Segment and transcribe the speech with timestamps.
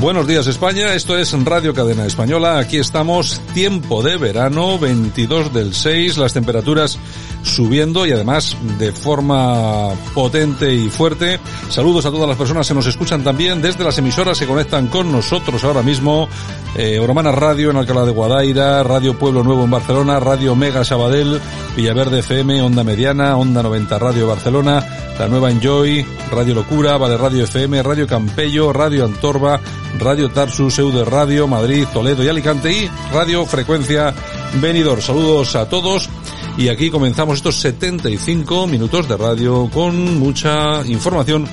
[0.00, 5.74] Buenos días España, esto es Radio Cadena Española, aquí estamos, tiempo de verano, 22 del
[5.74, 7.00] 6, las temperaturas
[7.42, 11.40] subiendo y además de forma potente y fuerte.
[11.68, 15.10] Saludos a todas las personas que nos escuchan también desde las emisoras que conectan con
[15.10, 16.28] nosotros ahora mismo.
[16.76, 21.40] Eh, Radio en Alcalá de Guadaira, Radio Pueblo Nuevo en Barcelona, Radio Mega Sabadell,
[21.74, 24.84] Villaverde FM, Onda Mediana, Onda 90 Radio Barcelona,
[25.18, 29.60] La Nueva Enjoy, Radio Locura, Vale Radio FM, Radio Campello, Radio Antorba,
[29.98, 34.14] Radio Tarsus, Eude Radio, Madrid, Toledo y Alicante y Radio Frecuencia
[34.60, 35.02] Venidor.
[35.02, 36.08] Saludos a todos
[36.56, 41.46] y aquí comenzamos estos 75 minutos de radio con mucha información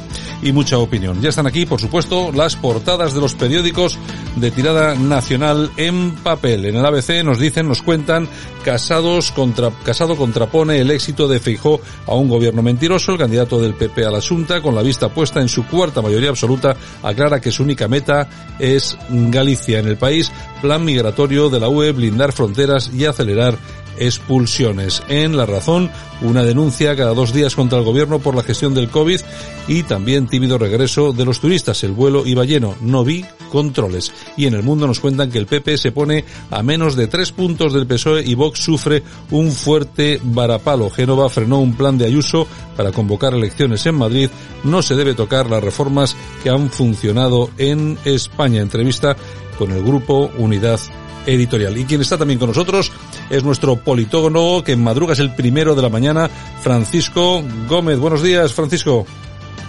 [0.46, 1.22] y mucha opinión.
[1.22, 3.98] Ya están aquí, por supuesto, las portadas de los periódicos
[4.36, 6.66] de tirada nacional en papel.
[6.66, 8.30] En el ABC nos dicen, nos cuentan,
[8.64, 13.14] Casados contra, Casado contrapone el éxito de Feijó a un gobierno mentiroso.
[13.14, 16.30] El candidato del PP a la Junta, con la vista puesta en su cuarta mayoría
[16.30, 18.28] absoluta, aclara que su única meta
[18.60, 19.80] es Galicia.
[19.80, 23.58] En el país, plan migratorio de la UE, blindar fronteras y acelerar
[23.98, 25.04] expulsiones.
[25.08, 25.92] En La Razón,
[26.22, 29.22] una denuncia cada dos días contra el gobierno por la gestión del COVID
[29.68, 31.84] y también tímido regreso de los turistas.
[31.84, 34.12] El vuelo iba lleno, no vi controles.
[34.38, 37.32] Y en el mundo nos cuentan que el PP se pone a menos de tres
[37.32, 40.90] puntos del PSOE y Vox sufre un fuerte varapalo.
[40.90, 44.30] Génova frenó un plan de Ayuso para convocar elecciones en Madrid.
[44.64, 48.62] No se debe tocar las reformas que han funcionado en España.
[48.62, 49.16] Entrevista
[49.58, 50.80] con el grupo Unidad
[51.26, 51.78] editorial.
[51.78, 52.92] Y quien está también con nosotros
[53.30, 56.30] es nuestro politólogo que en madruga es el primero de la mañana,
[56.62, 58.00] Francisco Gómez.
[58.00, 59.06] Buenos días, Francisco.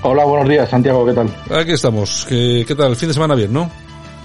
[0.02, 1.28] Hola, buenos días, Santiago, ¿qué tal?
[1.50, 2.26] Aquí estamos.
[2.28, 2.90] ¿Qué, qué tal?
[2.90, 3.70] El fin de semana bien, ¿no?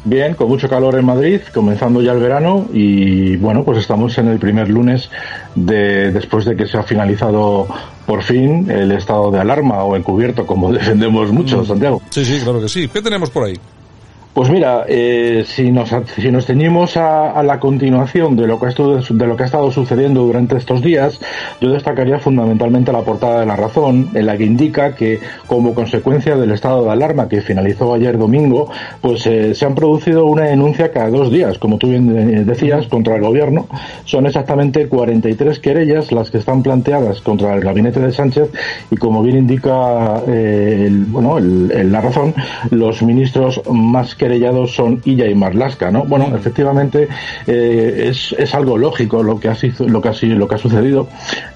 [0.03, 4.29] Bien, con mucho calor en Madrid, comenzando ya el verano y bueno, pues estamos en
[4.29, 5.11] el primer lunes
[5.53, 7.67] de después de que se ha finalizado
[8.07, 12.01] por fin el estado de alarma o encubierto, como defendemos mucho, Santiago.
[12.09, 12.87] Sí, sí, claro que sí.
[12.87, 13.59] ¿Qué tenemos por ahí?
[14.33, 18.67] Pues mira, eh, si, nos, si nos ceñimos a, a, la continuación de lo, que
[18.67, 21.19] ha estado, de lo que ha estado sucediendo durante estos días,
[21.59, 26.37] yo destacaría fundamentalmente la portada de La Razón, en la que indica que como consecuencia
[26.37, 28.71] del estado de alarma que finalizó ayer domingo,
[29.01, 33.17] pues eh, se han producido una denuncia cada dos días, como tú bien decías, contra
[33.17, 33.67] el gobierno.
[34.05, 38.49] Son exactamente 43 querellas las que están planteadas contra el gabinete de Sánchez
[38.91, 42.33] y como bien indica eh, el, bueno, el, el, La Razón,
[42.69, 46.03] los ministros más querellados son Illa y Marlasca, ¿no?
[46.03, 47.07] Bueno, efectivamente
[47.47, 51.07] eh, es, es, algo lógico lo que, ha, lo, que ha, lo que ha sucedido.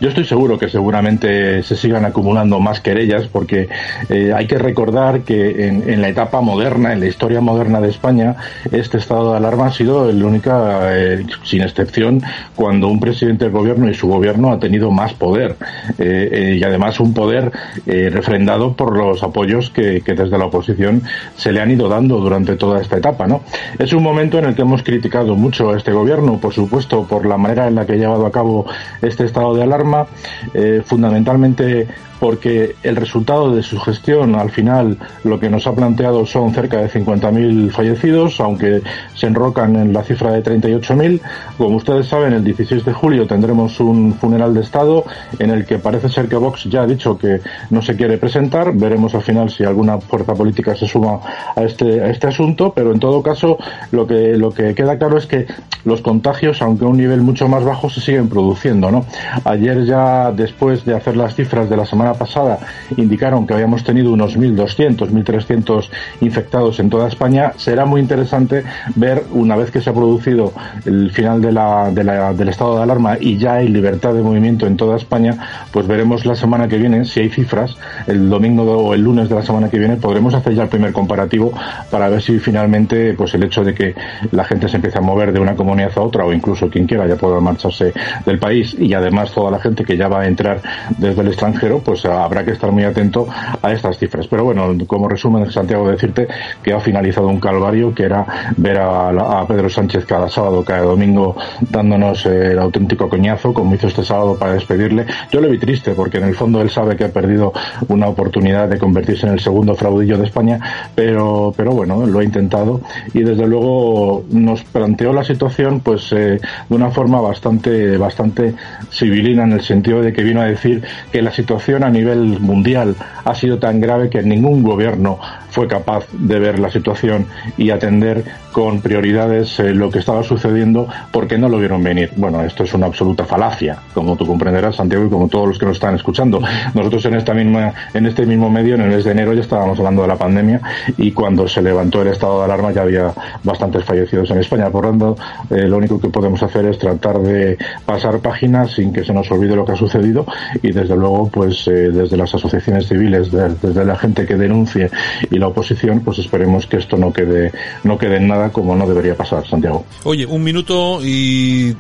[0.01, 3.69] Yo estoy seguro que seguramente se sigan acumulando más querellas porque
[4.09, 7.89] eh, hay que recordar que en, en, la etapa moderna, en la historia moderna de
[7.89, 8.35] España,
[8.71, 12.23] este estado de alarma ha sido el única, eh, sin excepción,
[12.55, 15.55] cuando un presidente del gobierno y su gobierno ha tenido más poder
[15.99, 17.51] y además un poder
[17.85, 21.03] refrendado por los apoyos que, que desde la oposición
[21.37, 23.41] se le han ido dando durante toda esta etapa, ¿no?
[23.79, 27.25] Es un momento en el que hemos criticado mucho a este gobierno, por supuesto, por
[27.25, 28.65] la manera en la que ha llevado a cabo
[29.01, 30.07] este estado de alarma,
[30.53, 31.87] eh, fundamentalmente
[32.19, 36.77] porque el resultado de su gestión al final lo que nos ha planteado son cerca
[36.77, 38.81] de 50.000 fallecidos, aunque
[39.15, 41.19] se enrocan en la cifra de 38.000.
[41.57, 45.03] Como ustedes saben, el 16 de julio tendremos un funeral de Estado
[45.39, 48.71] en el que parece ser que Vox ya ha dicho que no se quiere presentar.
[48.73, 51.19] Veremos al final si alguna fuerza política se suma
[51.55, 53.57] a este, este asunto asunto, pero en todo caso
[53.91, 55.47] lo que lo que queda claro es que
[55.85, 59.05] los contagios, aunque a un nivel mucho más bajo, se siguen produciendo, ¿no?
[59.45, 62.59] Ayer ya después de hacer las cifras de la semana pasada
[62.97, 65.89] indicaron que habíamos tenido unos 1.200, 1.300
[66.21, 67.53] infectados en toda España.
[67.57, 68.63] Será muy interesante
[68.95, 70.53] ver una vez que se ha producido
[70.85, 75.37] el final del estado de alarma y ya hay libertad de movimiento en toda España,
[75.71, 77.77] pues veremos la semana que viene si hay cifras.
[78.07, 80.93] El domingo o el lunes de la semana que viene podremos hacer ya el primer
[80.93, 81.51] comparativo
[81.89, 83.95] para ver si finalmente pues el hecho de que
[84.31, 87.07] la gente se empiece a mover de una comunidad a otra o incluso quien quiera
[87.07, 87.93] ya pueda marcharse
[88.25, 90.61] del país y además toda la gente que ya va a entrar
[90.97, 93.27] desde el extranjero pues habrá que estar muy atento
[93.61, 94.27] a estas cifras.
[94.27, 96.27] Pero bueno, como resumen, Santiago, decirte
[96.61, 98.25] que ha finalizado un calvario que era
[98.57, 101.35] ver a, Pedro Sánchez cada sábado, cada domingo
[101.69, 105.05] dándonos eh, el auténtico coñazo como hizo este sábado para despedirle.
[105.31, 107.53] Yo le vi triste porque en el fondo él sabe que ha perdido
[107.87, 110.59] una oportunidad de convertirse en el segundo fraudillo de España,
[110.95, 112.81] pero, pero bueno, lo ha intentado
[113.13, 116.39] y desde luego nos planteó la situación pues eh,
[116.69, 118.53] de una forma bastante, bastante
[118.91, 122.95] civilina en el sentido de que vino a decir que la situación a nivel mundial
[123.23, 127.27] ha sido tan grave que ningún gobierno fue capaz de ver la situación
[127.57, 132.11] y atender con prioridades eh, lo que estaba sucediendo porque no lo vieron venir.
[132.17, 135.65] Bueno, esto es una absoluta falacia, como tú comprenderás, Santiago, y como todos los que
[135.65, 136.41] nos están escuchando.
[136.73, 139.77] Nosotros en esta misma, en este mismo medio, en el mes de enero, ya estábamos
[139.79, 140.61] hablando de la pandemia
[140.97, 144.69] y cuando se levantó el estado de alarma ya había bastantes fallecidos en España.
[144.69, 145.15] Por lo tanto,
[145.49, 149.29] eh, lo único que podemos hacer es tratar de pasar páginas sin que se nos
[149.31, 150.25] olvide lo que ha sucedido
[150.61, 154.89] y desde luego, pues eh, desde las asociaciones civiles, desde la gente que denuncie
[155.29, 157.51] y oposición, pues esperemos que esto no quede,
[157.83, 159.85] no quede en nada como no debería pasar, Santiago.
[160.03, 161.73] Oye, un minuto y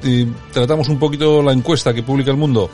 [0.53, 2.69] tratamos un poquito la encuesta que publica el mundo.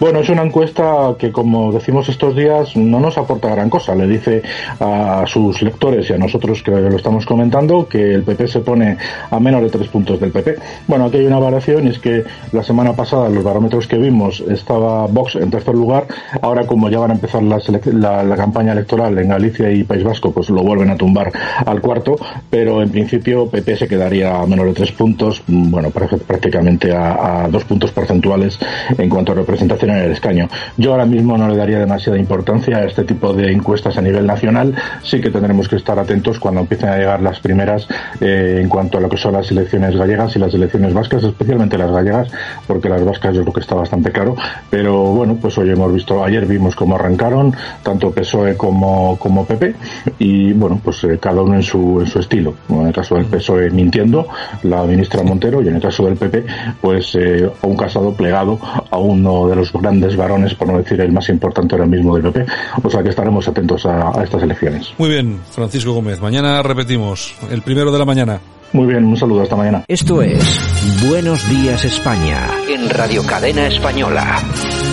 [0.00, 3.94] Bueno, es una encuesta que, como decimos estos días, no nos aporta gran cosa.
[3.94, 4.42] Le dice
[4.80, 8.98] a sus lectores y a nosotros que lo estamos comentando que el PP se pone
[9.30, 10.56] a menos de tres puntos del PP.
[10.86, 14.40] Bueno, aquí hay una variación y es que la semana pasada, los barómetros que vimos,
[14.40, 16.06] estaba Vox en tercer lugar.
[16.42, 20.50] Ahora, como ya van a empezar la, campaña electoral en Galicia y País Vasco, pues
[20.50, 21.32] lo vuelven a tumbar
[21.64, 22.16] al cuarto.
[22.50, 27.48] Pero en principio, PP se quedaría a menos de tres puntos, bueno, prácticamente a, a
[27.48, 28.58] dos puntos porcentuales
[28.98, 30.48] en cuanto a representación presentación en el escaño.
[30.76, 34.26] Yo ahora mismo no le daría demasiada importancia a este tipo de encuestas a nivel
[34.26, 34.74] nacional.
[35.02, 37.86] Sí que tendremos que estar atentos cuando empiecen a llegar las primeras
[38.20, 41.78] eh, en cuanto a lo que son las elecciones gallegas y las elecciones vascas, especialmente
[41.78, 42.28] las gallegas,
[42.66, 44.34] porque las vascas yo creo que está bastante claro.
[44.70, 47.54] Pero bueno, pues hoy hemos visto, ayer vimos cómo arrancaron,
[47.84, 49.74] tanto PSOE como, como PP,
[50.18, 52.54] y bueno, pues eh, cada uno en su, en su estilo.
[52.68, 54.26] En el caso del PSOE mintiendo,
[54.64, 56.44] la ministra Montero, y en el caso del PP,
[56.80, 58.58] pues eh, un casado plegado
[58.90, 62.30] a uno de los grandes varones, por no decir el más importante ahora mismo del
[62.30, 62.46] PP.
[62.82, 64.92] O sea que estaremos atentos a, estas elecciones.
[64.98, 66.20] Muy bien, Francisco Gómez.
[66.20, 68.40] Mañana repetimos, el primero de la mañana.
[68.72, 69.84] Muy bien, un saludo hasta mañana.
[69.86, 74.42] Esto es Buenos Días España en Radio Cadena Española.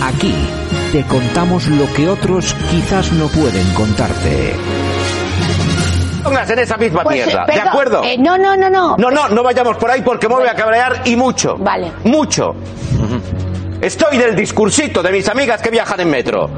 [0.04, 0.36] Aquí
[0.92, 4.56] te contamos lo que otros quizás no pueden contarte.
[6.24, 8.04] Pongas en esa misma pues, mierda, ¿de acuerdo?
[8.04, 8.98] Eh, no, no, no, no.
[8.98, 11.58] No, no, no vayamos por ahí porque me voy a cabrear y mucho.
[11.58, 11.92] Vale.
[12.04, 12.56] Mucho.
[13.82, 16.50] Estoy del discursito de mis amigas que viajan en metro.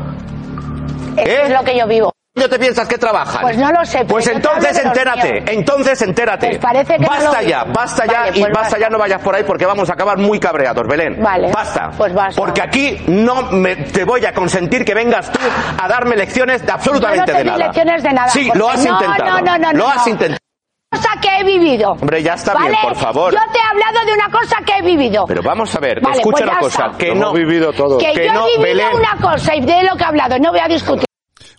[1.15, 1.43] ¿Eh?
[1.45, 2.11] es lo que yo vivo.
[2.35, 3.41] ¿Dónde te piensas que trabajan?
[3.41, 4.03] Pues no lo sé.
[4.05, 6.47] Pues entonces entérate, entonces entérate.
[6.47, 9.43] Pues parece que basta ya, basta ya y pues basta, ya, no vayas por ahí
[9.43, 11.21] porque vamos a acabar muy cabreados, Belén.
[11.21, 11.51] Vale.
[11.51, 11.91] Basta.
[11.95, 12.41] Pues basta.
[12.41, 15.39] Porque aquí no me, te voy a consentir que vengas tú
[15.79, 17.57] a darme lecciones de absolutamente no de nada.
[17.57, 18.29] lecciones de nada.
[18.29, 19.41] Sí, lo has intentado.
[19.41, 20.42] No, no, no, Lo has intentado
[21.13, 21.91] cosa que he vivido.
[21.91, 23.33] Hombre, ya está bien, por favor.
[23.33, 25.25] Yo te he hablado de una cosa que he vivido.
[25.27, 27.35] Pero vamos a ver, escucha pues una cosa, que no...
[27.35, 27.97] he vivido todo.
[27.97, 30.51] Que, que yo no, he vivido una cosa y de lo que he hablado, no
[30.51, 31.05] voy a discutir.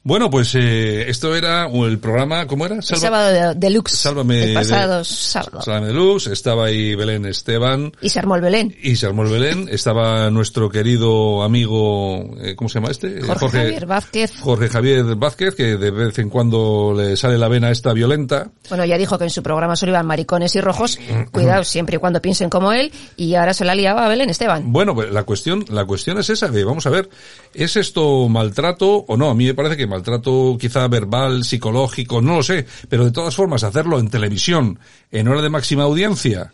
[0.07, 2.83] Bueno, pues eh, esto era el programa, ¿cómo era?
[2.83, 3.97] Salva, sábado deluxe.
[3.97, 4.45] Sálvame.
[4.45, 5.63] El pasado de, sábado.
[5.63, 6.27] Sálvame deluxe.
[6.27, 7.91] Estaba ahí Belén Esteban.
[8.03, 8.77] Y se armó el Belén.
[8.83, 9.67] Y se armó el Belén.
[9.71, 13.23] Estaba nuestro querido amigo, eh, ¿cómo se llama este?
[13.23, 14.33] Jorge, Jorge, Javier Vázquez.
[14.41, 18.51] Jorge Javier Vázquez, que de vez en cuando le sale la vena esta violenta.
[18.69, 20.99] Bueno, ya dijo que en su programa solo iban maricones y rojos.
[21.33, 22.93] Cuidado, siempre y cuando piensen como él.
[23.17, 24.71] Y ahora se la liaba a Belén Esteban.
[24.71, 27.09] Bueno, pues la cuestión, la cuestión es esa, de, vamos a ver,
[27.55, 29.31] ¿es esto maltrato o no?
[29.31, 33.35] A mí me parece que maltrato quizá verbal, psicológico, no lo sé, pero de todas
[33.35, 34.79] formas hacerlo en televisión,
[35.11, 36.53] en hora de máxima audiencia,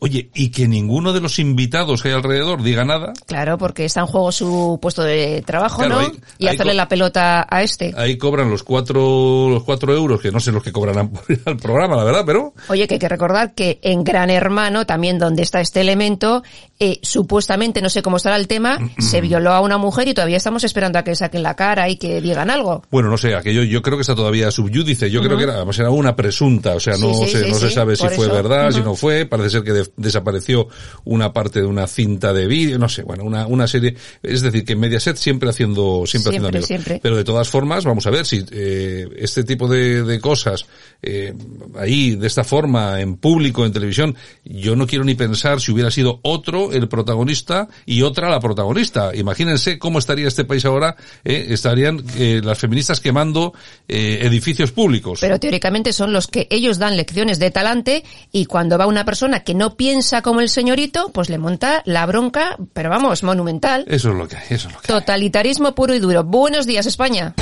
[0.00, 3.14] Oye, y que ninguno de los invitados que hay alrededor diga nada.
[3.26, 6.00] Claro, porque está en juego su puesto de trabajo, Claro, ¿no?
[6.00, 7.94] ahí- y ahí hacerle la pelota a este.
[7.96, 11.40] Ahí cobran los cuatro, los cuatro euros, que no sé los que cobrarán por ir
[11.46, 15.18] al programa, la verdad, pero Oye, que hay que recordar que en Gran Hermano, también
[15.18, 16.42] donde está este elemento,
[16.78, 20.36] eh, supuestamente, no sé cómo estará el tema, se violó a una mujer y todavía
[20.36, 22.82] estamos esperando a que saquen la cara y que digan algo.
[22.90, 25.10] bueno, no sé, aquello yo creo que está todavía subyúdice.
[25.10, 27.50] Yo creo que era, además era una presunta, o sea, no Sí, sí, se, sí,
[27.50, 28.34] no se sabe si fue eso.
[28.34, 29.24] verdad, si no fue.
[29.26, 30.68] Parece ser que de- desapareció
[31.04, 33.96] una parte de una cinta de vídeo, no sé, bueno, una, una serie.
[34.22, 36.66] Es decir, que Mediaset siempre haciendo, siempre, haciendo Siempre, amigos.
[36.66, 37.00] siempre.
[37.02, 40.66] Pero de todas formas, vamos a ver si eh, este tipo de, de cosas
[41.02, 41.34] eh,
[41.78, 45.90] ahí, de esta forma, en público, en televisión, yo no quiero ni pensar si hubiera
[45.90, 49.14] sido otro el protagonista y otra la protagonista.
[49.14, 53.52] Imagínense cómo estaría este país ahora, eh, estarían eh, las feministas quemando
[53.88, 55.18] eh, edificios públicos.
[55.20, 59.40] Pero teóricamente son los que ellos dan lecciones de talante y cuando va una persona
[59.40, 63.84] que no piensa como el señorito, pues le monta la bronca, pero vamos, monumental.
[63.88, 64.98] Eso es lo que hay, eso es lo que hay.
[65.00, 66.24] Totalitarismo puro y duro.
[66.24, 67.34] Buenos días, España.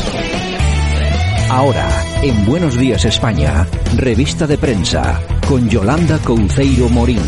[1.50, 1.88] Ahora,
[2.22, 7.22] en Buenos Días España, revista de prensa, con Yolanda Couceiro Morín.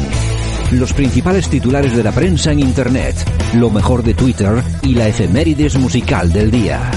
[0.72, 3.14] Los principales titulares de la prensa en Internet,
[3.54, 6.90] lo mejor de Twitter y la efemérides musical del día.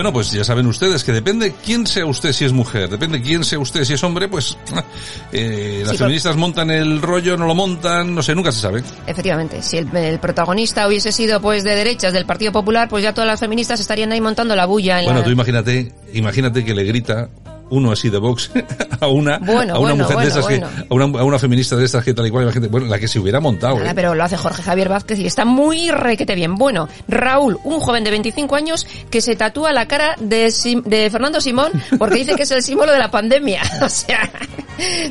[0.00, 3.44] Bueno, pues ya saben ustedes que depende quién sea usted si es mujer, depende quién
[3.44, 4.56] sea usted si es hombre, pues
[5.32, 8.82] eh, las Sí, feministas montan el rollo, no lo montan, no sé, nunca se sabe.
[9.06, 13.12] Efectivamente, si el, el protagonista hubiese sido pues de derechas del Partido Popular, pues ya
[13.12, 15.24] todas las feministas estarían ahí montando la bulla en Bueno, la...
[15.26, 17.28] tú imagínate, imagínate que le grita
[17.70, 18.50] uno así de Vox
[19.00, 20.68] a una, Bueno, a una bueno, mujer bueno, de estas bueno.
[20.68, 22.98] que, a una, a una feminista de estas que tal y cual, imagínate, bueno, la
[22.98, 23.94] que se hubiera montado, Nada, ¿eh?
[23.94, 26.56] pero lo hace Jorge Javier Vázquez y está muy requete bien.
[26.56, 31.08] Bueno, Raúl, un joven de 25 años que se tatúa la cara de, Sim- de
[31.10, 33.62] Fernando Simón porque dice que es el símbolo de la pandemia.
[33.82, 34.30] O sea,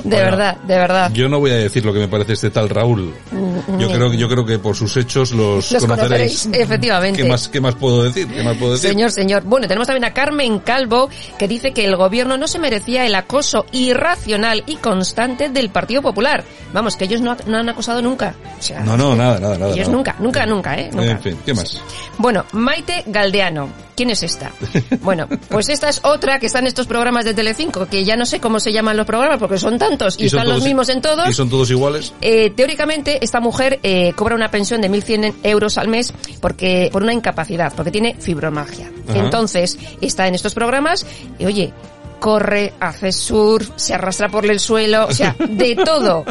[0.04, 1.12] de verdad, de verdad.
[1.14, 3.14] Yo no voy a decir lo que me parece este tal Raúl.
[3.32, 6.44] Yo Mm, creo que yo creo que por sus hechos los, Los conoceréis.
[6.44, 7.22] conoceréis, efectivamente.
[7.24, 8.28] ¿Qué más qué más puedo decir?
[8.28, 8.90] ¿Qué más puedo decir?
[8.92, 9.44] Señor, señor.
[9.44, 13.16] Bueno, tenemos también a Carmen Calvo, que dice que el gobierno no se merecía el
[13.16, 16.44] acoso irracional y constante del Partido Popular.
[16.74, 18.36] Vamos, que ellos no, no han acosado nunca.
[18.58, 19.74] O sea, No, no, nada, nada, nada.
[19.74, 19.98] ellos nada.
[19.98, 20.90] nunca, nunca, nunca, ¿eh?
[20.92, 21.12] Nunca.
[21.12, 21.82] En fin, ¿qué más?
[22.18, 23.70] Bueno, Maite Galdeano.
[23.96, 24.52] ¿Quién es esta?
[25.02, 28.26] Bueno, pues esta es otra que está en estos programas de Telecinco, que ya no
[28.26, 31.02] sé cómo se llaman los programas porque son tantos y, son están los mismos en
[31.02, 31.28] todos.
[31.28, 32.14] Y son todos iguales.
[32.22, 37.04] Eh, teóricamente, esta mujer eh, cobra una pensión de 1.100 euros al mes porque por
[37.04, 38.92] una incapacidad, porque tiene fibromialgia.
[39.10, 39.20] Ajá.
[39.20, 41.06] Entonces, está en estos programas
[41.38, 41.74] y, oye,
[42.20, 46.26] corre, hace surf, se arrastra por el suelo, o sea, de todo.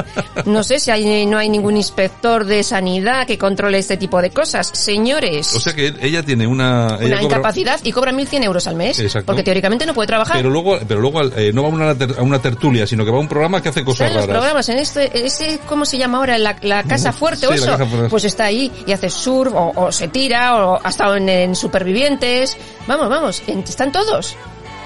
[0.45, 4.31] No sé si hay, no hay ningún inspector de sanidad que controle este tipo de
[4.31, 4.69] cosas.
[4.73, 6.97] Señores, O sea que ella tiene una...
[7.01, 8.99] ella una cobra- incapacidad y cobra 1.100 euros al mes.
[9.01, 9.27] Exacto.
[9.27, 10.37] Porque teóricamente no puede trabajar.
[10.37, 13.11] Pero luego, pero luego eh, no va a una, ter- a una tertulia, sino que
[13.11, 14.29] va a un programa que hace cosas los raras.
[14.37, 16.39] programas, en este, ese, ¿cómo se llama ahora?
[16.39, 17.87] La, la casa fuerte o Sí, la eso.
[17.87, 18.09] Fuerte.
[18.09, 21.55] Pues está ahí y hace surf o, o se tira o ha estado en, en
[21.57, 22.57] supervivientes.
[22.87, 24.37] Vamos, vamos, en- están todos.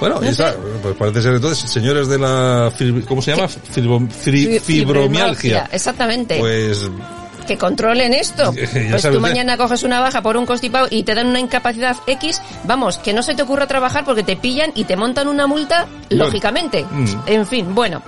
[0.03, 2.73] Bueno, No está, pues parece ser entonces, señores de la...
[3.07, 3.47] ¿Cómo se llama?
[3.49, 5.69] Fibro- fri- Fi- fibromialgia.
[5.71, 6.39] Exactamente.
[6.41, 6.91] Pues
[7.47, 8.53] que controlen esto.
[8.91, 12.41] Pues tú mañana coges una baja por un constipado y te dan una incapacidad X,
[12.65, 15.87] vamos, que no se te ocurra trabajar porque te pillan y te montan una multa,
[16.11, 16.85] lógicamente.
[16.91, 17.07] Mm.
[17.27, 18.03] En fin, bueno.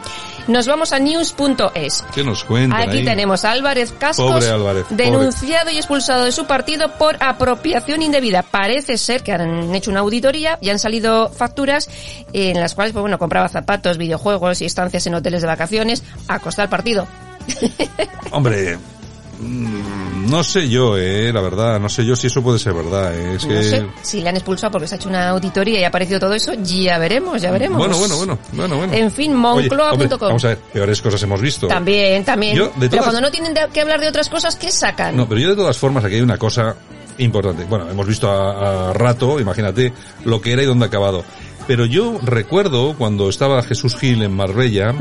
[0.46, 2.04] Nos vamos a news.es.
[2.14, 3.04] ¿qué nos cuentan Aquí ahí?
[3.04, 5.04] tenemos a Álvarez Cascos, Pobre Álvarez, pobre.
[5.04, 8.42] denunciado y expulsado de su partido por apropiación indebida.
[8.42, 11.88] Parece ser que han hecho una auditoría y han salido facturas
[12.32, 16.38] en las cuales, pues bueno, compraba zapatos, videojuegos y estancias en hoteles de vacaciones a
[16.38, 17.06] costa del partido.
[18.30, 18.78] Hombre,
[19.40, 23.14] no sé yo, eh, la verdad, no sé yo si eso puede ser verdad.
[23.14, 23.62] eh, Es No que...
[23.62, 26.34] sé si le han expulsado porque se ha hecho una auditoría y ha aparecido todo
[26.34, 27.78] eso, ya veremos, ya veremos.
[27.78, 28.92] Bueno, bueno, bueno, bueno, bueno.
[28.92, 30.18] En fin, moncloa.com.
[30.20, 31.66] Vamos a ver, peores cosas hemos visto.
[31.68, 32.56] También, también.
[32.56, 35.16] Yo, Pero cuando no tienen que hablar de otras cosas, ¿qué sacan?
[35.16, 36.74] No, pero yo de todas formas aquí hay una cosa
[37.18, 37.64] importante.
[37.64, 39.92] Bueno, hemos visto a, a rato, imagínate
[40.24, 41.24] lo que era y dónde ha acabado.
[41.66, 44.94] Pero yo recuerdo cuando estaba Jesús Gil en Marbella,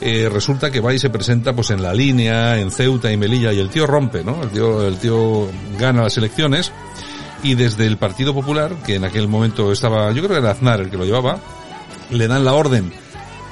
[0.00, 3.52] eh, resulta que va y se presenta pues en la línea, en Ceuta y Melilla,
[3.52, 4.42] y el tío rompe, ¿no?
[4.42, 5.48] El tío, el tío
[5.78, 6.72] gana las elecciones,
[7.44, 10.80] y desde el Partido Popular, que en aquel momento estaba, yo creo que era Aznar
[10.80, 11.38] el que lo llevaba,
[12.10, 12.92] le dan la orden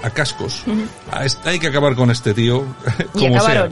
[0.02, 0.64] a cascos.
[1.12, 2.64] A este- hay que acabar con este tío,
[3.14, 3.68] Y como sea.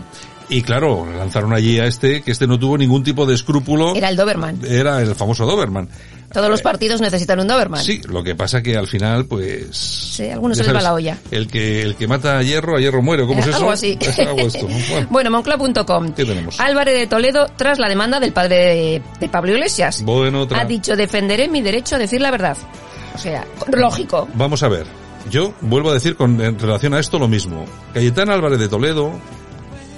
[0.48, 3.94] Y claro, lanzaron allí a este, que este no tuvo ningún tipo de escrúpulo.
[3.94, 4.58] Era el Doberman.
[4.64, 5.88] Era el famoso Doberman.
[6.32, 7.82] Todos los partidos necesitan un Doberman.
[7.82, 9.76] Sí, lo que pasa que al final, pues...
[9.76, 11.18] Sí, a algunos se les va la olla.
[11.30, 13.26] El que, el que mata a hierro, a hierro muere.
[13.26, 13.58] ¿Cómo es Eh, eso?
[13.58, 13.98] algo así.
[14.00, 14.68] Es algo esto.
[15.10, 16.12] Bueno, Bueno.
[16.14, 16.60] ¿Qué tenemos?
[16.60, 20.96] Álvarez de Toledo, tras la demanda del padre de, de Pablo Iglesias, bueno, ha dicho
[20.96, 22.56] defenderé mi derecho a decir la verdad.
[23.14, 24.28] O sea, lógico.
[24.34, 24.86] Vamos a ver.
[25.30, 27.66] Yo vuelvo a decir con en relación a esto lo mismo.
[27.92, 29.12] Cayetana Álvarez de Toledo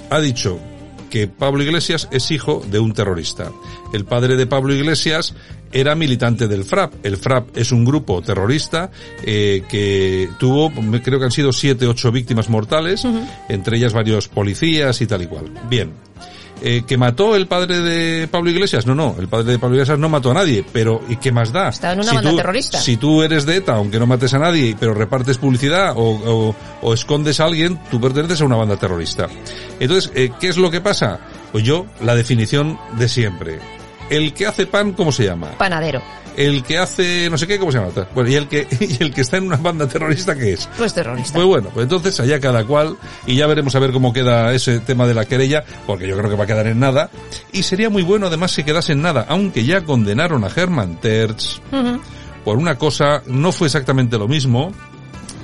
[0.09, 0.59] ha dicho
[1.13, 3.51] que Pablo Iglesias es hijo de un terrorista.
[3.93, 5.35] El padre de Pablo Iglesias
[5.71, 7.05] era militante del FRAP.
[7.05, 8.89] El FRAP es un grupo terrorista
[9.23, 10.71] eh, que tuvo,
[11.03, 13.05] creo que han sido siete, ocho víctimas mortales,
[13.47, 15.51] entre ellas varios policías y tal y cual.
[15.69, 15.93] Bien.
[16.65, 18.85] Eh, ¿Que mató el padre de Pablo Iglesias?
[18.85, 21.51] No, no, el padre de Pablo Iglesias no mató a nadie, pero ¿y qué más
[21.51, 21.67] da?
[21.67, 22.77] Estaba en una banda tú, terrorista.
[22.79, 26.55] Si tú eres de ETA, aunque no mates a nadie, pero repartes publicidad o, o-
[26.81, 29.27] o escondes a alguien, tú perteneces a una banda terrorista.
[29.79, 31.19] Entonces, eh, ¿qué es lo que pasa?
[31.51, 33.59] Pues yo, la definición de siempre.
[34.09, 35.51] El que hace pan, ¿cómo se llama?
[35.57, 36.01] Panadero.
[36.35, 37.91] El que hace no sé qué, ¿cómo se llama?
[38.15, 40.67] Bueno, y el que, y el que está en una banda terrorista, ¿qué es?
[40.77, 41.33] Pues terrorista.
[41.33, 42.97] Pues bueno, pues entonces allá cada cual
[43.27, 46.29] y ya veremos a ver cómo queda ese tema de la querella, porque yo creo
[46.29, 47.09] que va a quedar en nada.
[47.51, 51.59] Y sería muy bueno además que quedase en nada, aunque ya condenaron a Herman Terz
[52.43, 54.73] por una cosa, no fue exactamente lo mismo,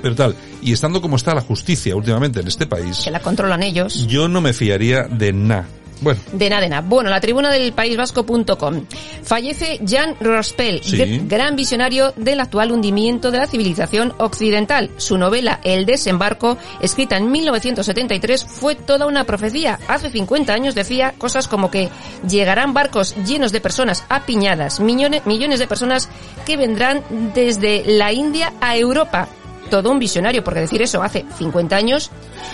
[0.02, 0.34] pero tal.
[0.62, 4.06] Y estando como está la justicia últimamente en este país, Que la controlan ellos.
[4.06, 5.66] yo no me fiaría de nada.
[6.00, 6.82] Bueno, De nada, de nada.
[6.82, 8.84] Bueno, la tribuna del País Vasco.com.
[9.22, 11.20] Fallece Jan Rospel, Sí.
[11.26, 14.90] gran visionario del actual hundimiento de la civilización occidental.
[14.96, 19.78] Su novela El desembarco, escrita en 1973, fue toda una profecía.
[19.88, 21.88] Hace 50 años decía cosas como que
[22.28, 26.08] llegarán barcos llenos de personas apiñadas, millones, millones de personas
[26.46, 27.02] que vendrán
[27.34, 29.28] desde la India a Europa.
[29.70, 32.10] Todo un visionario, porque decir eso hace 50 años,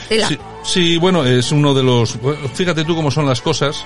[0.09, 0.29] tela.
[0.63, 2.19] Sí, bueno, es uno de los...
[2.55, 3.85] Fíjate tú cómo son las cosas,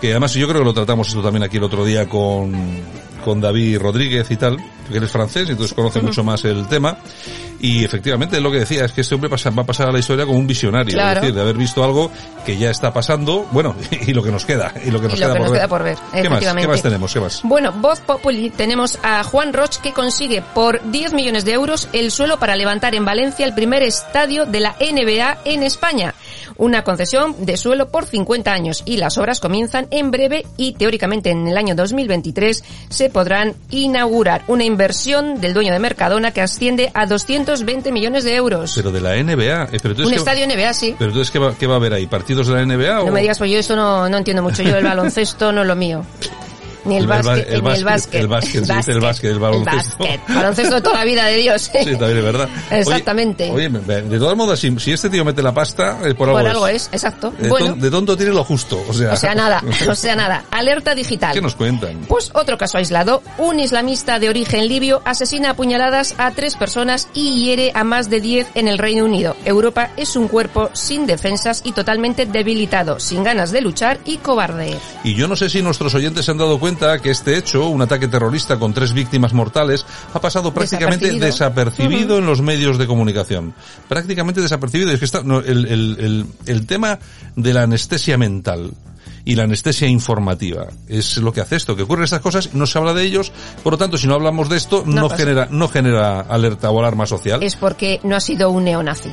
[0.00, 2.52] que además yo creo que lo tratamos esto también aquí el otro día con,
[3.24, 4.56] con David Rodríguez y tal,
[4.90, 6.96] que él es francés, entonces conoce mucho más el tema.
[7.60, 9.98] Y efectivamente lo que decía es que este hombre pasa- va a pasar a la
[9.98, 11.20] historia como un visionario, Claro.
[11.20, 12.10] es decir, de haber visto algo
[12.44, 13.74] que ya está pasando, bueno,
[14.06, 15.50] y lo que nos queda, y lo que nos, Y lo queda, que por nos
[15.50, 15.58] ver.
[15.60, 16.40] queda por ver, ¿Qué más?
[16.40, 17.12] ¿Qué más tenemos?
[17.14, 17.40] ¿Qué más?
[17.42, 22.10] Bueno, Voz Populi tenemos a Juan Roch que consigue por 10 millones de euros el
[22.10, 26.12] suelo para levantar en Valencia el primer estadio de la NBA en España.
[26.56, 31.30] Una concesión de suelo por 50 años y las obras comienzan en breve y teóricamente
[31.30, 34.42] en el año 2023 se podrán inaugurar.
[34.48, 38.72] Una inversión del dueño de Mercadona que asciende a 220 millones de euros.
[38.74, 39.64] Pero de la NBA.
[39.72, 40.94] eh, pero Un ¿qué- estadio NBA, sí.
[40.98, 42.06] Pero entonces, ¿qué va, qué va a haber ahí?
[42.06, 43.06] ¿Partidos de la NBA o...?
[43.06, 44.62] No me digas, pues yo eso no, no entiendo mucho.
[44.62, 46.04] Yo el baloncesto no es lo mío.
[46.84, 48.20] Ni el, El básquet, el ni el básquet, básquet.
[48.20, 49.98] el básquet, el básquet, el baloncesto.
[49.98, 50.20] básquet.
[50.28, 51.70] Baloncesto de toda la vida de Dios.
[51.84, 52.48] Sí, también es verdad.
[52.70, 53.50] Exactamente.
[53.50, 56.50] Oye, de todas modas, si, si este tío mete la pasta, eh, por, Por algo,
[56.50, 56.82] algo es.
[56.84, 57.30] es, exacto.
[57.38, 59.12] De, bueno, ton- de tonto tiene lo justo, o sea...
[59.12, 60.44] o sea, nada, o sea, nada.
[60.50, 61.32] Alerta digital.
[61.34, 62.00] ¿Qué nos cuentan?
[62.08, 63.22] Pues otro caso aislado.
[63.38, 68.10] Un islamista de origen libio asesina a puñaladas a tres personas y hiere a más
[68.10, 69.36] de diez en el Reino Unido.
[69.44, 74.76] Europa es un cuerpo sin defensas y totalmente debilitado, sin ganas de luchar y cobarde.
[75.02, 77.82] Y yo no sé si nuestros oyentes se han dado cuenta que este hecho, un
[77.82, 81.26] ataque terrorista con tres víctimas mortales, ha pasado prácticamente Desapercibido.
[81.26, 83.54] desapercibido, en los medios de comunicación.
[83.88, 84.90] Prácticamente desapercibido.
[84.90, 86.98] Es que está, no, el, el, el, el tema
[87.36, 88.72] de la anestesia mental
[89.24, 92.78] y la anestesia informativa es lo que hace esto, que ocurren estas cosas, no se
[92.78, 93.32] habla de ellos,
[93.62, 96.78] por lo tanto, si no hablamos de esto, No no, genera, no genera alerta o
[96.78, 97.42] alarma social.
[97.42, 99.10] Es porque no ha sido un neonazi.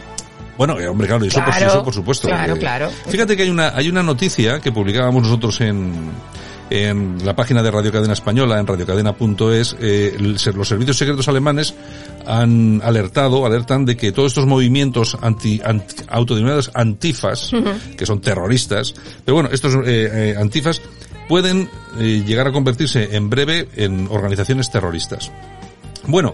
[0.57, 2.27] Bueno, eh, hombre, claro, eso, por- Claro, eso por supuesto.
[2.27, 2.89] claro, Eh, claro.
[3.07, 5.93] Fíjate que hay una, hay una noticia que publicábamos nosotros en,
[6.71, 11.75] en la página de Radio Cadena Española, en radiocadena.es, eh, los servicios secretos alemanes
[12.25, 17.51] han alertado, alertan de que todos estos movimientos anti, anti- autodenominados antifas,
[17.97, 20.81] que son terroristas, pero bueno, estos eh, eh, antifas
[21.27, 25.29] pueden eh, llegar a convertirse en breve en organizaciones terroristas.
[26.07, 26.33] Bueno,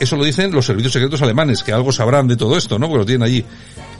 [0.00, 2.86] eso lo dicen los servicios secretos alemanes, que algo sabrán de todo esto, ¿no?
[2.88, 3.44] Porque lo tienen allí.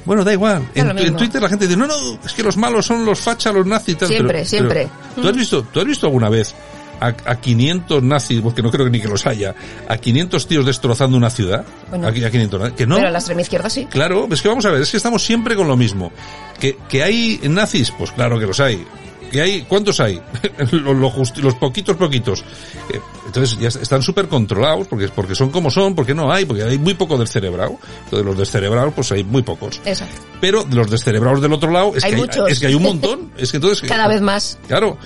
[0.05, 0.69] Bueno, da igual.
[0.75, 3.55] En, en Twitter la gente dice, no, no, es que los malos son los fachas,
[3.55, 4.09] los nazis tal.
[4.09, 4.89] Siempre, Pero- siempre.
[5.15, 6.55] pero, ¿tú, has visto, ¿Tú has visto alguna vez
[7.01, 9.55] a, a 500 nazis, porque no creo ni que los haya,
[9.89, 11.65] a 500 tíos destrozando una ciudad?
[11.91, 12.09] Bueno.
[12.09, 12.77] Aquí a 500 nazis.
[12.77, 12.97] Que no.
[12.97, 13.87] Pero la extrema izquierda sí.
[13.87, 16.13] Claro, es que vamos a ver, es que estamos siempre con lo mismo.
[16.59, 18.85] Que, que hay nazis, pues claro que los hay.
[19.33, 20.21] Que hay, ¿cuántos hay?
[20.71, 22.45] los, los justi- los poquitos, poquitos.
[22.93, 26.63] Eh, entonces ya están súper controlados, porque, porque son como son, porque no hay, porque
[26.65, 27.79] hay muy poco del cerebrado.
[28.05, 29.81] Entonces los descerebrados, pues hay muy pocos.
[29.87, 30.21] Exacto.
[30.41, 32.83] Pero de los descerebrados del otro lado, es, Hay que, hay, es que hay un
[32.93, 33.33] montón.
[33.39, 34.59] Es que entonces, Cada vez más.
[34.69, 34.99] Claro.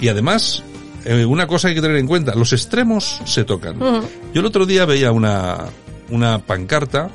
[0.00, 0.62] Y además,
[1.04, 3.78] eh, una cosa hay que tener en cuenta, los extremos se tocan.
[3.78, 5.66] Yo el otro día veía una,
[6.10, 7.10] una pancarta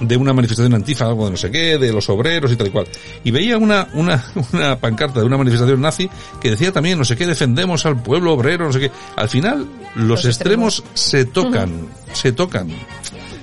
[0.00, 2.70] de una manifestación antifa, algo de no sé qué, de los obreros y tal y
[2.70, 2.86] cual.
[3.22, 6.08] Y veía una, una, una pancarta de una manifestación nazi
[6.40, 8.90] que decía también, no sé qué, defendemos al pueblo obrero, no sé qué.
[9.16, 12.68] Al final, los, Los extremos, se tocan, se tocan.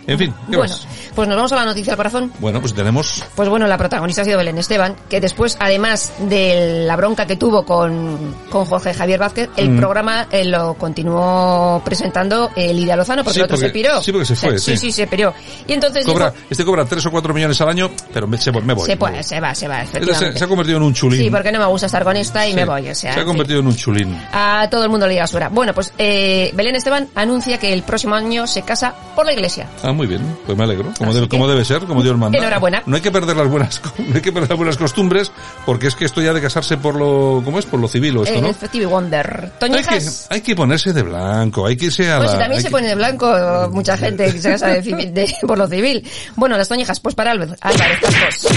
[0.08, 0.88] En fin, ¿qué Bueno, más?
[1.16, 2.32] Pues nos vamos a la noticia del corazón.
[2.40, 6.84] Bueno, pues tenemos Pues bueno, la protagonista ha sido Belén Esteban, que después, además de
[6.86, 9.78] la bronca que tuvo con, con Jorge Javier Vázquez, el Mm.
[9.78, 14.02] programa eh, lo continuó presentando eh, Lidia Lozano, porque Sí, el otro porque- se piró.
[14.02, 14.78] sí, porque se fue, Sí, sí.
[14.78, 15.34] sí, se piró.
[15.68, 18.52] Y entonces cobra, dijo, este cobra 3 o 4 millones al año, pero me, se,
[18.52, 18.86] me voy.
[18.86, 19.24] se, me puede, voy.
[19.24, 21.20] se va, se va, se, se ha convertido en un chulín.
[21.22, 22.56] Sí, porque no me gusta estar con esta y Sí.
[22.56, 23.14] me voy, o sea.
[23.14, 24.18] Se ha convertido en un chulín.
[24.34, 25.50] A todo el mundo le diga suera.
[25.50, 29.68] Bueno, pues eh, Belén Esteban anuncia que el próximo año se casa por la iglesia.
[29.84, 30.92] Ah, muy bien, pues me alegro.
[31.02, 32.38] Como, debe, que- como debe ser, como Dios manda.
[32.38, 32.84] Enhorabuena.
[32.86, 35.32] No hay que perder las buenas, no hay que perder las buenas costumbres,
[35.66, 37.66] porque es que esto ya de casarse por lo, ¿cómo es?
[37.66, 38.54] Por lo civil o esto, El ¿no?
[38.54, 39.52] Stevie Wonder.
[39.62, 42.34] Hay que, hay que ponerse de blanco, hay que irse a Pues la...
[42.36, 45.58] si también se que- pone de blanco mucha gente que se casa de de- por
[45.58, 46.08] lo civil.
[46.36, 48.48] Bueno, las toñejas, pues para Álvarez, Álvarez Campos.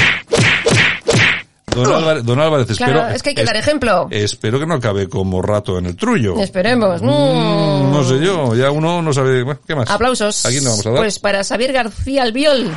[1.74, 3.14] Don Álvarez, don Álvarez, Claro, espero...
[3.16, 4.06] es que hay que dar ejemplo.
[4.10, 6.38] Espero que no acabe como rato en el trullo.
[6.38, 7.02] Esperemos.
[7.02, 7.92] Mm, Mm.
[7.92, 9.44] no sé yo, ya uno no sabe...
[9.66, 9.90] ¿Qué más?
[9.90, 10.44] Aplausos.
[10.46, 10.98] ¿A quién le vamos a dar?
[10.98, 12.70] Pues para Xavier García Albiol.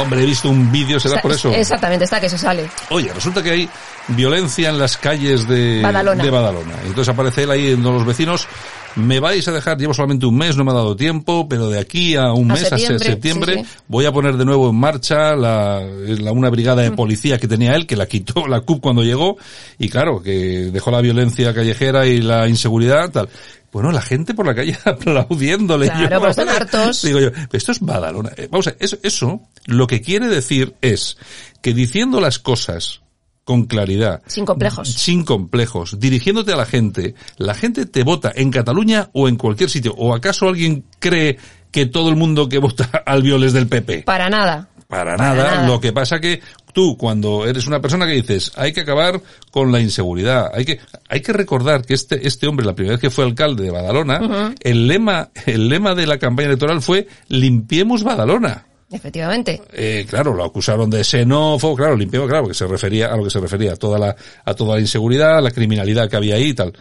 [0.00, 1.50] Hombre, he visto un vídeo, será por eso.
[1.50, 2.68] Exactamente, está que se sale.
[2.90, 3.68] Oye, resulta que hay
[4.08, 6.24] violencia en las calles de Badalona.
[6.24, 6.74] de Badalona.
[6.86, 8.48] Entonces aparece él ahí en los vecinos.
[8.96, 11.78] Me vais a dejar, llevo solamente un mes, no me ha dado tiempo, pero de
[11.78, 13.82] aquí a un A mes, a se- septiembre, septiembre, sí, sí.
[13.88, 16.96] voy a poner de nuevo en marcha la, la- una brigada de Mm.
[16.96, 19.36] policía que tenía él, que la quitó la CUP cuando llegó,
[19.78, 23.28] y claro, que dejó la violencia callejera y la inseguridad, tal.
[23.72, 25.86] Bueno, la gente por la calle aplaudiéndole.
[25.86, 27.00] Claro, Yo, están hartos.
[27.02, 28.30] Digo yo, esto es Badalona.
[28.36, 31.16] Eh, Vamos a ver, eso, eso lo que quiere decir es
[31.62, 33.00] que diciendo las cosas
[33.44, 34.88] con claridad, Sin complejos.
[34.92, 39.68] sin complejos, dirigiéndote a la gente, la gente te vota en Cataluña o en cualquier
[39.68, 39.94] sitio.
[39.96, 41.38] ¿O acaso alguien cree
[41.70, 44.02] que todo el mundo que vota al viol es del PP?
[44.02, 44.68] Para nada.
[44.86, 45.50] Para, Para nada.
[45.56, 45.66] nada.
[45.66, 46.40] Lo que pasa que
[46.74, 50.80] tú, cuando eres una persona que dices, hay que acabar con la inseguridad, hay que,
[51.08, 54.54] hay que recordar que este, este hombre, la primera vez que fue alcalde de Badalona,
[54.60, 58.66] el lema, el lema de la campaña electoral fue limpiemos Badalona.
[58.92, 59.60] Efectivamente.
[59.72, 63.30] Eh, claro, lo acusaron de xenófobo, claro, limpiemos, claro, que se refería a lo que
[63.30, 66.54] se refería, a toda la, a toda la inseguridad, la criminalidad que había ahí y
[66.54, 66.72] tal.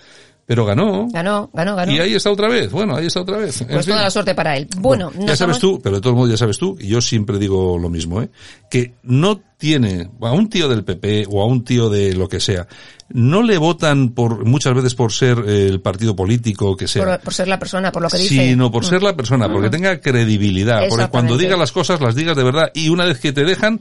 [0.45, 1.07] Pero ganó.
[1.11, 1.91] Ganó, ganó, ganó.
[1.91, 2.71] Y ahí está otra vez.
[2.71, 3.61] Bueno, ahí está otra vez.
[3.61, 3.93] En Pues fin.
[3.93, 4.67] toda la suerte para él.
[4.77, 7.37] Bueno, Ya nos sabes tú, pero de todos modos ya sabes tú, y yo siempre
[7.39, 8.29] digo lo mismo, ¿eh?
[8.69, 12.39] que no tiene, a un tío del PP o a un tío de lo que
[12.39, 12.67] sea,
[13.09, 17.05] no le votan por, muchas veces por ser eh, el partido político que sea.
[17.05, 18.49] por, por ser la persona, por lo que dice.
[18.49, 22.35] Sino por ser la persona, porque tenga credibilidad, porque cuando digas las cosas las digas
[22.35, 23.79] de verdad y una vez que te dejan.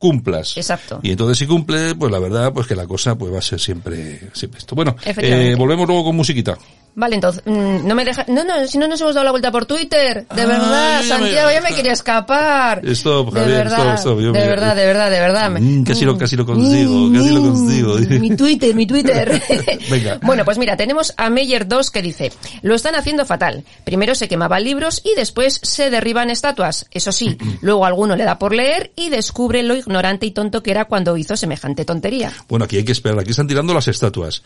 [0.00, 0.56] Cumplas.
[0.56, 0.98] Exacto.
[1.02, 3.60] Y entonces si cumple, pues la verdad, pues que la cosa pues va a ser
[3.60, 4.74] siempre, siempre esto.
[4.74, 6.58] Bueno, eh, volvemos luego con musiquita.
[7.00, 9.50] Vale, entonces, mm, no me deja, no, no, si no nos hemos dado la vuelta
[9.50, 12.82] por Twitter, de verdad, ya me- Santiago, ya me quería escapar.
[12.88, 14.20] Stop, de Javier, verdad, stop, stop.
[14.20, 15.50] Yo de me- verdad, de verdad, de verdad.
[15.58, 17.94] Mm, casi lo, casi lo consigo, casi lo consigo.
[18.20, 19.40] Mi Twitter, mi Twitter.
[19.90, 20.18] Venga.
[20.20, 23.64] Bueno, pues mira, tenemos a Meyer 2 que dice, lo están haciendo fatal.
[23.84, 26.84] Primero se quemaban libros y después se derriban estatuas.
[26.90, 30.70] Eso sí, luego alguno le da por leer y descubre lo ignorante y tonto que
[30.70, 32.30] era cuando hizo semejante tontería.
[32.46, 34.42] Bueno, aquí hay que esperar, aquí están tirando las estatuas.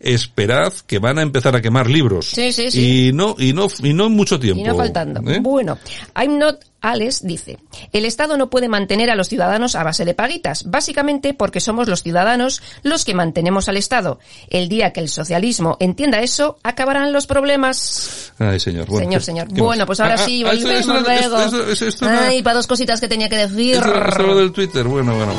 [0.00, 2.26] Esperad que van a empezar a quemar libros.
[2.26, 3.08] Sí, sí, sí.
[3.08, 4.60] Y no, y no, y no en mucho tiempo.
[4.60, 5.20] Y no faltando.
[5.30, 5.40] ¿eh?
[5.40, 5.76] Bueno,
[6.16, 7.58] I'm not Alex dice,
[7.92, 11.88] el Estado no puede mantener a los ciudadanos a base de paguitas, básicamente porque somos
[11.88, 14.20] los ciudadanos los que mantenemos al Estado.
[14.48, 18.32] El día que el socialismo entienda eso, acabarán los problemas.
[18.38, 18.86] Ay, señor.
[18.86, 19.48] Bueno, señor, ¿qué- señor.
[19.66, 22.18] Bueno, pues ahora Ah, sí, ah, volvemos esto- luego.
[22.20, 23.74] Ay, para dos cositas que tenía que decir.
[23.74, 25.32] Era del Twitter, bueno, bueno.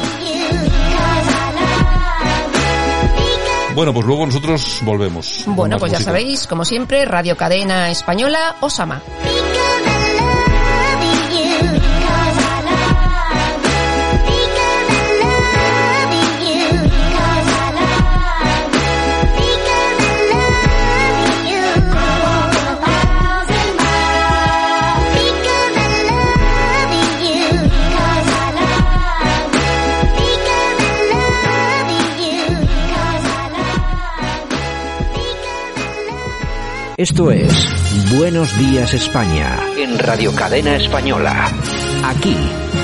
[3.80, 5.46] Bueno, pues luego nosotros volvemos.
[5.48, 9.02] Bueno, pues ya sabéis, como siempre, Radio Cadena Española, Osama.
[37.00, 41.50] Esto es Buenos Días España en Radio Cadena Española.
[42.04, 42.36] Aquí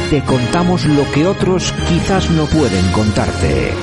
[0.09, 3.73] te contamos lo que otros quizás no pueden contarte.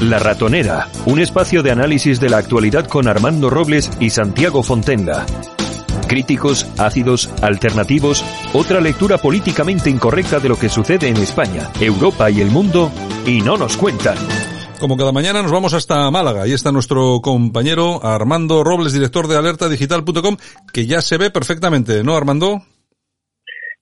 [0.00, 5.26] La Ratonera, un espacio de análisis de la actualidad con Armando Robles y Santiago Fontenga.
[6.08, 12.40] Críticos, ácidos, alternativos, otra lectura políticamente incorrecta de lo que sucede en España, Europa y
[12.40, 12.90] el mundo,
[13.24, 14.16] y no nos cuentan.
[14.82, 19.36] Como cada mañana nos vamos hasta Málaga y está nuestro compañero Armando Robles, director de
[19.36, 20.36] alertadigital.com,
[20.72, 22.62] que ya se ve perfectamente, ¿no, Armando?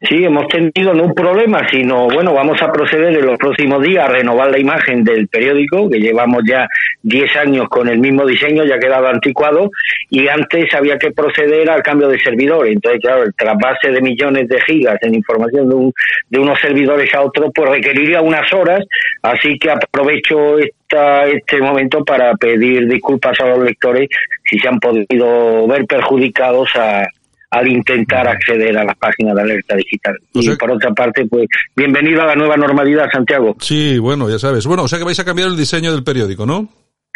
[0.02, 4.08] Sí, hemos tenido no un problema, sino, bueno, vamos a proceder en los próximos días
[4.08, 6.66] a renovar la imagen del periódico, que llevamos ya
[7.02, 9.70] 10 años con el mismo diseño, ya ha quedado anticuado,
[10.08, 12.66] y antes había que proceder al cambio de servidor.
[12.66, 15.92] Entonces, claro, el trasvase de millones de gigas en información de, un,
[16.30, 18.82] de unos servidores a otros, pues requeriría unas horas,
[19.20, 24.08] así que aprovecho esta, este momento para pedir disculpas a los lectores
[24.48, 27.06] si se han podido ver perjudicados a
[27.50, 30.16] al intentar acceder a las páginas de alerta digital.
[30.34, 33.56] y por otra parte, pues bienvenido a la nueva normalidad, Santiago.
[33.60, 34.66] Sí, bueno, ya sabes.
[34.66, 36.68] Bueno, o sea que vais a cambiar el diseño del periódico, ¿no?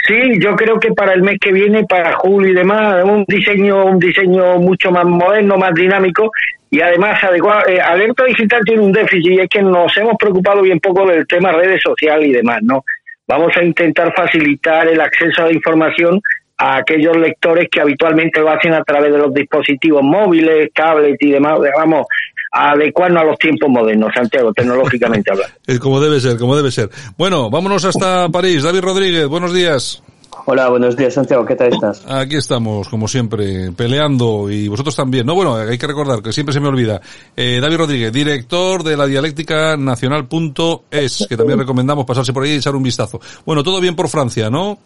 [0.06, 3.86] Sí, yo creo que para el mes que viene, para julio y demás, un diseño,
[3.86, 6.30] un diseño mucho más moderno, más dinámico
[6.70, 7.66] y además adecuado.
[7.68, 11.26] Eh, alerta digital tiene un déficit y es que nos hemos preocupado bien poco del
[11.26, 12.84] tema redes sociales y demás, ¿no?
[13.26, 16.20] Vamos a intentar facilitar el acceso a la información
[16.56, 21.30] a aquellos lectores que habitualmente lo hacen a través de los dispositivos móviles, tablets y
[21.30, 22.06] demás, vamos,
[22.52, 25.54] a adecuarnos a los tiempos modernos, Santiago, tecnológicamente hablando.
[25.80, 26.88] como debe ser, como debe ser.
[27.18, 28.62] Bueno, vámonos hasta París.
[28.62, 30.02] David Rodríguez, buenos días.
[30.46, 31.46] Hola, buenos días, Santiago.
[31.46, 32.04] ¿Qué tal estás?
[32.06, 35.24] Aquí estamos, como siempre, peleando y vosotros también.
[35.24, 37.00] No, bueno, hay que recordar que siempre se me olvida.
[37.34, 42.56] Eh, David Rodríguez, director de la dialéctica nacional.es, que también recomendamos pasarse por ahí y
[42.56, 43.20] echar un vistazo.
[43.46, 44.78] Bueno, todo bien por Francia, ¿no?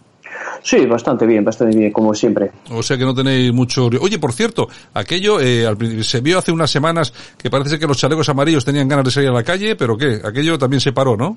[0.63, 2.51] Sí, bastante bien, bastante bien, como siempre.
[2.71, 3.87] O sea que no tenéis mucho...
[4.01, 5.67] Oye, por cierto, aquello eh,
[6.03, 9.29] se vio hace unas semanas que parece que los chalecos amarillos tenían ganas de salir
[9.31, 10.21] a la calle, pero ¿qué?
[10.23, 11.37] Aquello también se paró, ¿no?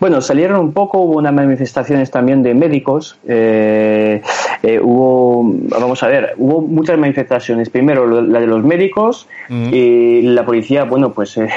[0.00, 4.22] Bueno, salieron un poco, hubo unas manifestaciones también de médicos, eh,
[4.62, 7.70] eh, hubo, vamos a ver, hubo muchas manifestaciones.
[7.70, 9.68] Primero la de los médicos mm.
[9.72, 11.48] y la policía, bueno, pues eh,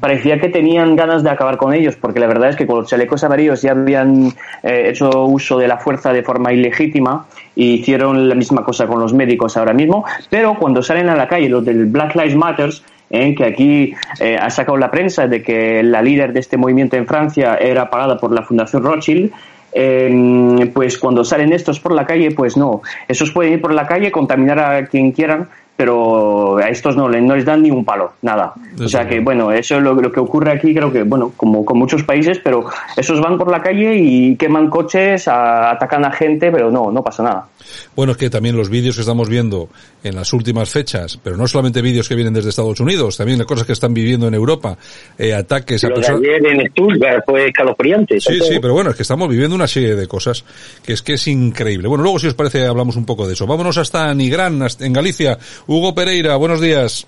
[0.00, 2.88] parecía que tenían ganas de acabar con ellos, porque la verdad es que con los
[2.88, 8.34] chalecos amarillos ya habían hecho uso de la fuerza de forma ilegítima y hicieron la
[8.34, 11.86] misma cosa con los médicos ahora mismo, pero cuando salen a la calle los del
[11.86, 12.70] Black Lives Matter,
[13.10, 13.34] ¿eh?
[13.34, 17.06] que aquí eh, ha sacado la prensa de que la líder de este movimiento en
[17.06, 19.32] Francia era pagada por la Fundación Rothschild.
[19.72, 22.82] Eh, pues cuando salen estos por la calle, pues no.
[23.08, 25.48] Esos pueden ir por la calle, contaminar a quien quieran,
[25.80, 28.52] pero a estos no, no les dan ni un palo, nada.
[28.78, 31.64] O sea que, bueno, eso es lo, lo, que ocurre aquí, creo que, bueno, como
[31.64, 32.66] con muchos países, pero
[32.98, 37.22] esos van por la calle y queman coches, atacan a gente, pero no, no pasa
[37.22, 37.48] nada.
[37.96, 39.70] Bueno, es que también los vídeos que estamos viendo
[40.02, 43.46] en las últimas fechas, pero no solamente vídeos que vienen desde Estados Unidos, también las
[43.46, 44.76] cosas que están viviendo en Europa,
[45.18, 46.20] eh, ataques a personas.
[46.22, 48.20] en Stuttgart fue escalofriante.
[48.20, 50.44] Sí, sí, pero bueno, es que estamos viviendo una serie de cosas
[50.84, 51.88] que es que es increíble.
[51.88, 53.46] Bueno, luego si os parece hablamos un poco de eso.
[53.46, 55.38] Vámonos hasta Nigrán, en Galicia.
[55.72, 57.06] Hugo Pereira, buenos días.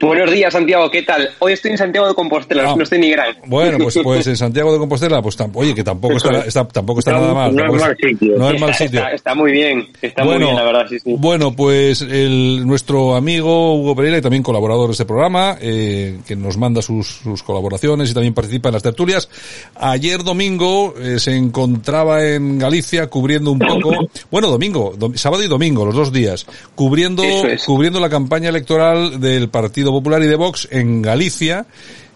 [0.00, 1.28] Buenos días, Santiago, ¿qué tal?
[1.40, 2.74] Hoy estoy en Santiago de Compostela, ah.
[2.74, 3.36] no estoy en Nigrán.
[3.44, 7.34] Bueno, pues, pues en Santiago de Compostela, pues oye, que tampoco está, tampoco está, nada
[7.34, 7.54] mal.
[7.54, 8.38] No es mal sitio.
[8.38, 9.06] No es mal sitio.
[9.08, 11.14] Está, muy bien, está muy bien, la verdad, sí, sí.
[11.18, 16.34] Bueno, pues el, nuestro amigo Hugo Pereira y también colaborador de este programa, eh, que
[16.34, 19.28] nos manda sus, sus colaboraciones y también participa en las tertulias.
[19.74, 25.84] Ayer domingo eh, se encontraba en Galicia cubriendo un poco, bueno, domingo, sábado y domingo,
[25.84, 27.22] los dos días, cubriendo,
[27.66, 31.66] cubriendo la campaña electoral del Partido Popular y de Vox en Galicia,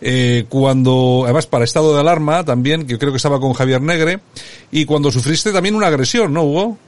[0.01, 4.21] eh, cuando, además para estado de alarma también, que creo que estaba con Javier Negre,
[4.71, 6.79] y cuando sufriste también una agresión, ¿no, Hugo?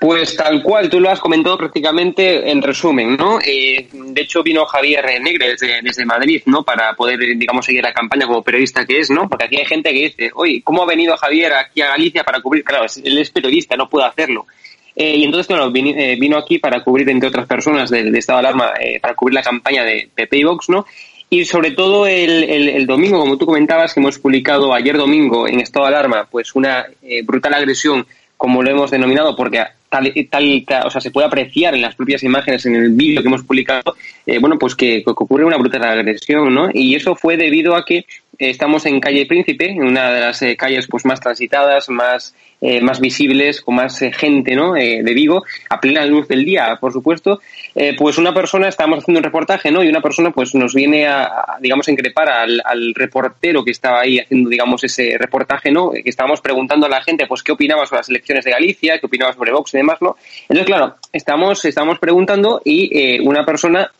[0.00, 3.38] Pues tal cual, tú lo has comentado prácticamente en resumen, ¿no?
[3.40, 6.62] Eh, de hecho vino Javier Negre desde, desde, Madrid, ¿no?
[6.62, 9.28] Para poder, digamos, seguir la campaña como periodista que es, ¿no?
[9.28, 12.40] Porque aquí hay gente que dice, oye, ¿cómo ha venido Javier aquí a Galicia para
[12.40, 12.64] cubrir?
[12.64, 14.46] Claro, él es periodista, no puede hacerlo.
[14.96, 18.48] Eh, y entonces, claro, eh, vino, aquí para cubrir, entre otras personas de, estado de
[18.48, 20.86] alarma, eh, para cubrir la campaña de, de ¿no?
[21.28, 25.60] Y sobre todo el, el, domingo, como tú comentabas, que hemos publicado ayer domingo en
[25.60, 26.86] estado de alarma, pues una
[27.22, 28.04] brutal agresión,
[28.36, 32.24] como lo hemos denominado, porque tal, tal, o sea, se puede apreciar en las propias
[32.24, 33.94] imágenes, en el vídeo que hemos publicado,
[34.40, 36.68] bueno, pues que, que, ocurre una brutal agresión, ¿no?
[36.74, 38.04] Y eso fue debido a que
[38.40, 43.00] estamos en calle Príncipe, en una de las calles pues más transitadas, más eh, más
[43.00, 44.76] visibles, con más eh, gente ¿no?
[44.76, 47.40] Eh, de Vigo, a plena luz del día, por supuesto,
[47.96, 49.82] pues una persona, estábamos haciendo un reportaje, ¿no?
[49.82, 54.00] Y una persona pues nos viene a, digamos, a increpar al, al, reportero que estaba
[54.00, 55.90] ahí haciendo, digamos, ese reportaje, ¿no?
[55.90, 59.06] Que estábamos preguntando a la gente, pues, qué opinaba sobre las elecciones de Galicia, qué
[59.06, 60.16] opinaba sobre Vox y demás, ¿no?
[60.42, 63.90] Entonces, claro, estamos, estamos preguntando y una persona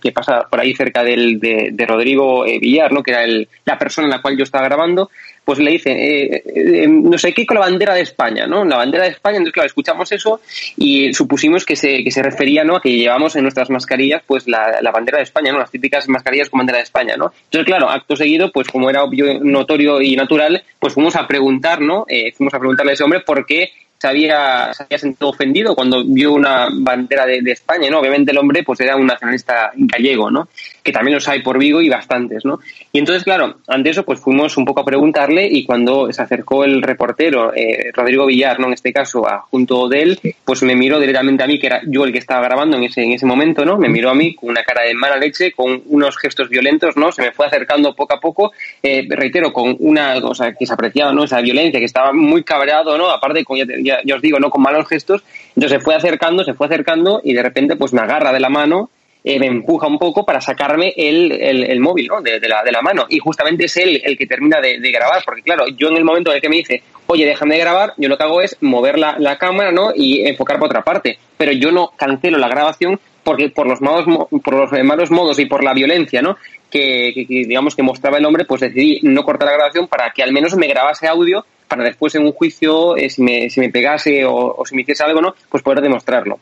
[0.00, 3.02] que pasa por ahí cerca del, de, de Rodrigo Villar, ¿no?
[3.02, 5.10] que era el, la persona en la cual yo estaba grabando,
[5.44, 8.64] pues le dicen, eh, eh, no sé qué con la bandera de España, ¿no?
[8.64, 10.40] La bandera de España, entonces claro, escuchamos eso
[10.76, 12.76] y supusimos que se, que se refería, ¿no?
[12.76, 15.58] A que llevamos en nuestras mascarillas, pues la, la bandera de España, ¿no?
[15.58, 17.32] Las típicas mascarillas con bandera de España, ¿no?
[17.44, 21.80] Entonces claro, acto seguido, pues como era obvio, notorio y natural, pues fuimos a preguntar,
[21.80, 22.04] ¿no?
[22.08, 23.72] Eh, fuimos a preguntarle a ese hombre por qué
[24.02, 28.00] se había, se había sentido ofendido cuando vio una bandera de, de, España, ¿no?
[28.00, 30.48] Obviamente el hombre pues era un nacionalista gallego, ¿no?
[30.82, 32.60] Que también los hay por Vigo y bastantes, ¿no?
[32.92, 36.64] Y entonces, claro, ante eso pues fuimos un poco a preguntarle y cuando se acercó
[36.64, 38.66] el reportero, eh, Rodrigo Villar, ¿no?
[38.66, 42.04] En este caso, junto de él, pues me miró directamente a mí, que era yo
[42.04, 43.78] el que estaba grabando en ese, en ese momento, ¿no?
[43.78, 47.12] Me miró a mí con una cara de mala leche, con unos gestos violentos, ¿no?
[47.12, 51.12] Se me fue acercando poco a poco, eh, reitero, con una cosa que se apreciaba,
[51.12, 51.24] ¿no?
[51.24, 53.10] Esa violencia, que estaba muy cabreado, ¿no?
[53.10, 54.50] Aparte, con, ya, ya os digo, ¿no?
[54.50, 55.22] Con malos gestos.
[55.54, 58.48] Entonces se fue acercando, se fue acercando y de repente pues me agarra de la
[58.48, 58.90] mano
[59.24, 62.82] eh, me empuja un poco para sacarme el, el, el móvil de, la, de la
[62.82, 63.06] mano.
[63.08, 66.30] Y justamente es él el que termina de, grabar, porque claro, yo en el momento
[66.30, 68.98] en el que me dice, oye, déjame de grabar, yo lo que hago es mover
[68.98, 69.92] la, la cámara ¿no?
[69.94, 71.18] y enfocar para otra parte.
[71.36, 74.04] Pero yo no cancelo la grabación porque por los malos,
[74.42, 76.36] por los malos modos y por la violencia, ¿no?
[76.68, 80.10] Que, que, que, digamos que mostraba el hombre, pues decidí no cortar la grabación para
[80.10, 83.60] que al menos me grabase audio para después en un juicio, eh, si, me, si
[83.60, 85.34] me pegase o, o si me hiciese algo, ¿no?
[85.48, 86.38] Pues poder demostrarlo.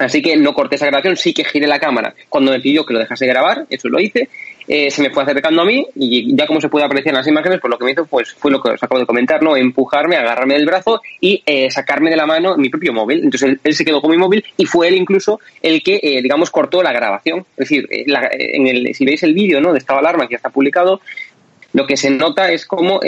[0.00, 2.14] Así que no corté esa grabación, sí que giré la cámara.
[2.30, 4.30] Cuando me pidió que lo dejase grabar, eso lo hice,
[4.66, 7.26] eh, se me fue acercando a mí y ya como se puede apreciar en las
[7.26, 9.58] imágenes, pues lo que me hizo pues fue lo que os acabo de comentar, ¿no?
[9.58, 13.24] Empujarme, agarrarme del brazo y eh, sacarme de la mano mi propio móvil.
[13.24, 16.50] Entonces él, se quedó con mi móvil y fue él incluso el que, eh, digamos,
[16.50, 17.40] cortó la grabación.
[17.58, 19.72] Es decir, eh, la, en el, si veis el vídeo, ¿no?
[19.72, 21.02] De esta alarma que ya está publicado,
[21.74, 23.00] lo que se nota es como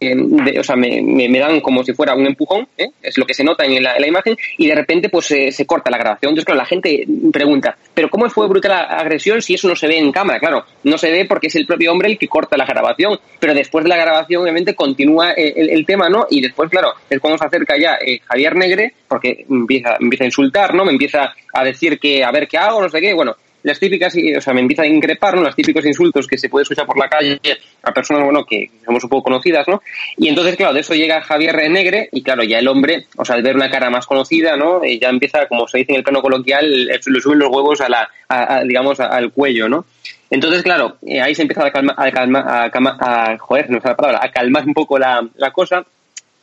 [0.00, 2.86] de, o sea, me, me, dan como si fuera un empujón, ¿eh?
[3.02, 5.66] es lo que se nota en la, en la imagen, y de repente pues se,
[5.66, 6.30] corta la grabación.
[6.30, 9.86] Entonces, claro, la gente pregunta, ¿pero cómo fue brutal la agresión si eso no se
[9.86, 10.38] ve en cámara?
[10.38, 13.52] Claro, no se ve porque es el propio hombre el que corta la grabación, pero
[13.52, 16.26] después de la grabación obviamente continúa el, el, el tema, ¿no?
[16.30, 20.28] Y después, claro, es cuando se acerca ya eh, Javier Negre, porque empieza, empieza a
[20.28, 20.84] insultar, ¿no?
[20.84, 24.14] Me empieza a decir que a ver qué hago, no sé qué, bueno, las típicas,
[24.36, 25.42] o sea, me empieza a increpar, ¿no?
[25.42, 27.40] Los típicos insultos que se puede escuchar por la calle
[27.82, 29.82] a personas, bueno, que somos un poco conocidas, ¿no?
[30.16, 33.36] Y entonces, claro, de eso llega Javier Negre y, claro, ya el hombre, o sea,
[33.36, 34.84] al ver una cara más conocida, ¿no?
[34.84, 37.88] Y ya empieza, como se dice en el plano coloquial, le suben los huevos a
[37.88, 39.84] la, digamos, al cuello, ¿no?
[40.30, 43.80] Entonces, claro, eh, ahí se empieza a calmar, a, calma, a, calma, a, joder, no
[43.80, 45.84] sé la palabra, a calmar un poco la cosa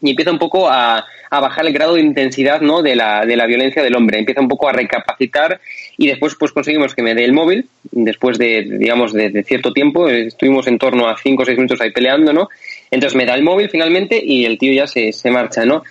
[0.02, 2.82] y empieza un poco a, a, bajar el grado de intensidad ¿no?
[2.82, 5.60] de, la, de la violencia del hombre, empieza un poco a recapacitar
[5.98, 10.08] y después pues conseguimos que me dé el móvil, después de, digamos, de, cierto tiempo,
[10.08, 12.50] estuvimos en torno a 5 o 6 minutos ahí peleando, ¿no?
[12.92, 15.84] Entonces me da el móvil finalmente y el tío ya se, se marcha, ¿no?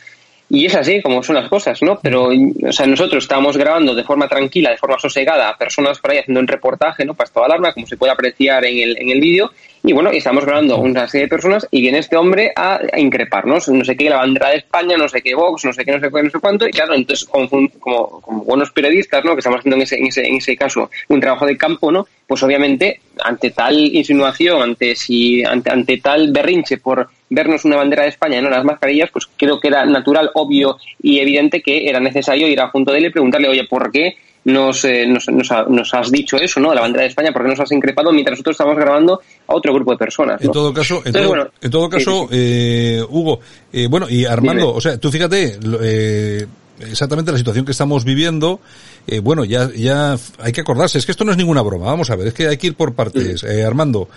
[0.49, 1.99] Y es así como son las cosas, ¿no?
[2.01, 6.13] Pero, o sea, nosotros estábamos grabando de forma tranquila, de forma sosegada, a personas por
[6.13, 7.15] ahí haciendo un reportaje, ¿no?
[7.15, 9.51] Para toda alarma, como se puede apreciar en el, en el vídeo.
[9.87, 13.69] Y bueno, estamos grabando una serie de personas y viene este hombre a, a, increparnos.
[13.69, 16.01] No sé qué, la bandera de España, no sé qué Vox, no sé qué, no
[16.01, 16.67] sé qué, no sé cuánto.
[16.67, 19.35] Y claro, entonces, como, como, como buenos periodistas, ¿no?
[19.35, 22.05] Que estamos haciendo en ese, en, ese, en ese caso un trabajo de campo, ¿no?
[22.27, 28.03] Pues obviamente, ante tal insinuación, ante, si, ante, ante tal berrinche por vernos una bandera
[28.03, 31.89] de España y no las mascarillas, pues creo que era natural, obvio y evidente que
[31.89, 34.17] era necesario ir a junto de él y preguntarle, oye, ¿por qué
[34.47, 36.73] nos, eh, nos, nos, ha, nos, has dicho eso, ¿no?
[36.73, 39.75] La bandera de España, ¿por qué nos has increpado mientras nosotros estamos grabando a otro
[39.75, 40.41] grupo de personas?
[40.41, 40.47] ¿no?
[40.47, 42.29] En todo caso, en, Entonces, todo, bueno, en todo, caso.
[42.31, 43.41] Eh, Hugo,
[43.73, 44.79] eh, bueno, y Armando, Dime.
[44.79, 46.47] o sea, tú fíjate, eh,
[46.81, 48.61] exactamente la situación que estamos viviendo,
[49.07, 52.11] eh, bueno, ya, ya hay que acordarse, es que esto no es ninguna broma, vamos
[52.11, 53.43] a ver, es que hay que ir por partes.
[53.45, 54.09] Eh, Armando,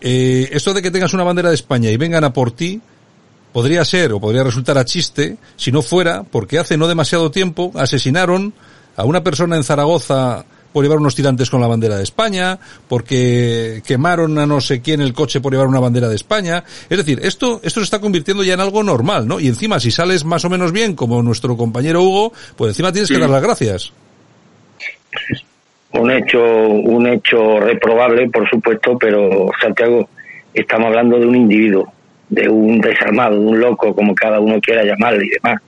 [0.00, 2.80] eh, esto de que tengas una bandera de España y vengan a por ti,
[3.52, 7.72] podría ser o podría resultar a chiste si no fuera porque hace no demasiado tiempo
[7.74, 8.52] asesinaron
[8.96, 10.44] a una persona en Zaragoza
[10.76, 15.00] por llevar unos tirantes con la bandera de España, porque quemaron a no sé quién
[15.00, 16.64] el coche por llevar una bandera de España.
[16.90, 19.40] Es decir, esto, esto se está convirtiendo ya en algo normal, ¿no?
[19.40, 23.10] Y encima, si sales más o menos bien, como nuestro compañero Hugo, pues encima tienes
[23.10, 23.90] que dar las gracias.
[25.92, 30.06] Un hecho, un hecho reprobable, por supuesto, pero Santiago,
[30.52, 31.90] estamos hablando de un individuo,
[32.28, 35.62] de un desarmado, de un loco, como cada uno quiera llamarle y demás.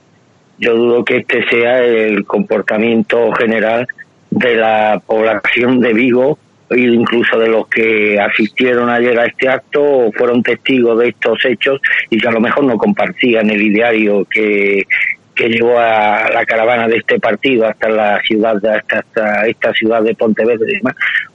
[0.59, 3.87] Yo dudo que este sea el comportamiento general
[4.29, 6.37] de la población de Vigo
[6.69, 11.43] e incluso de los que asistieron ayer a este acto o fueron testigos de estos
[11.45, 14.85] hechos y que a lo mejor no compartían el ideario que,
[15.33, 20.03] que llevó a la caravana de este partido hasta la ciudad hasta, hasta esta ciudad
[20.03, 20.81] de Pontevedra y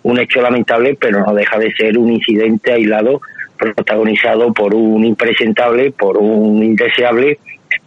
[0.03, 3.21] un hecho lamentable pero no deja de ser un incidente aislado
[3.59, 7.39] protagonizado por un impresentable por un indeseable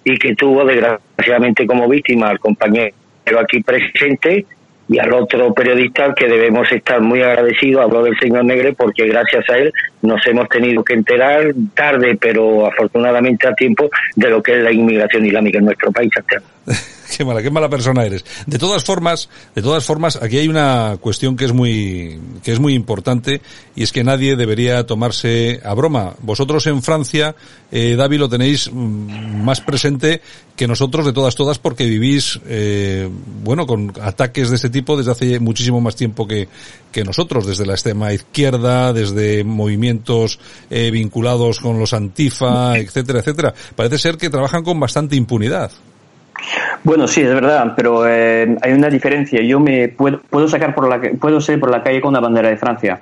[0.04, 2.94] y que tuvo desgraciadamente como víctima al compañero
[3.40, 4.46] aquí presente
[4.90, 9.50] y al otro periodista que debemos estar muy agradecidos, hablo del señor Negre, porque gracias
[9.50, 14.54] a él nos hemos tenido que enterar tarde, pero afortunadamente a tiempo, de lo que
[14.54, 16.12] es la inmigración islámica en nuestro país.
[17.18, 18.26] qué mala, qué mala persona eres.
[18.46, 22.60] De todas formas, de todas formas, aquí hay una cuestión que es muy, que es
[22.60, 23.42] muy importante
[23.76, 26.16] y es que nadie debería tomarse a broma.
[26.22, 27.36] Vosotros en Francia,
[27.72, 30.22] eh, David, lo tenéis más presente
[30.56, 33.10] que nosotros de todas todas porque vivís, eh,
[33.44, 36.48] bueno, con ataques de este tipo desde hace muchísimo más tiempo que,
[36.92, 40.40] que nosotros, desde la extrema izquierda, desde movimientos
[40.70, 43.54] eh, vinculados con los antifa, etcétera, etcétera.
[43.76, 45.72] Parece ser que trabajan con bastante impunidad.
[46.84, 49.42] Bueno, sí, es verdad, pero eh, hay una diferencia.
[49.42, 52.50] Yo me puedo, puedo sacar por la puedo salir por la calle con una bandera
[52.50, 53.00] de Francia.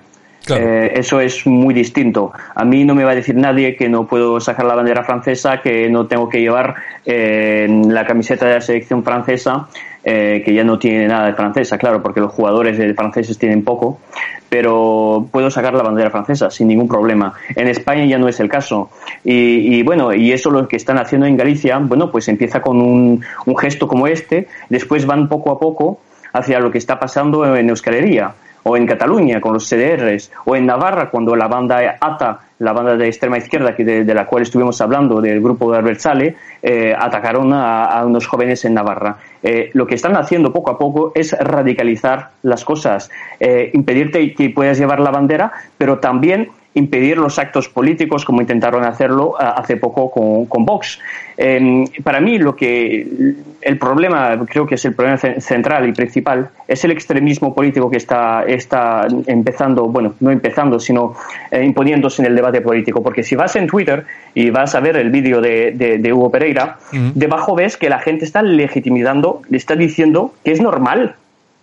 [0.54, 2.32] Eh, eso es muy distinto.
[2.54, 5.62] A mí no me va a decir nadie que no puedo sacar la bandera francesa,
[5.62, 6.76] que no tengo que llevar
[7.06, 9.68] eh, la camiseta de la selección francesa,
[10.04, 14.00] eh, que ya no tiene nada de francesa, claro, porque los jugadores franceses tienen poco,
[14.48, 17.34] pero puedo sacar la bandera francesa sin ningún problema.
[17.56, 18.92] En España ya no es el caso.
[19.24, 23.26] Y, bueno, y eso lo que están haciendo en Galicia, bueno, pues empieza con un,
[23.48, 26.00] un gesto como este, después van poco a poco
[26.34, 28.36] hacia lo que está pasando en Euskalería
[28.68, 32.98] o en Cataluña con los CDRs, o en Navarra cuando la banda ATA, la banda
[32.98, 37.54] de extrema izquierda que de, la cual estuvimos hablando, del grupo de Albertsale, eh, atacaron
[37.54, 39.18] a, unos jóvenes en Navarra.
[39.44, 44.50] Eh, lo que están haciendo poco a poco es radicalizar las cosas, eh, impedirte que
[44.50, 49.78] puedas llevar la bandera, pero también impedir los actos políticos como intentaron hacerlo eh, hace
[49.78, 51.00] poco con, con Vox.
[51.38, 56.50] Em, para mí lo que el problema, creo que es el problema central y principal,
[56.68, 61.16] es el extremismo político que está, está empezando, bueno, no empezando, sino
[61.50, 63.02] eh, imponiéndose en el debate político.
[63.02, 66.78] Porque si vas en Twitter y vas a ver el vídeo de, de, Hugo Pereira,
[67.14, 71.16] debajo ves que la gente está legitimizando, le está diciendo que es normal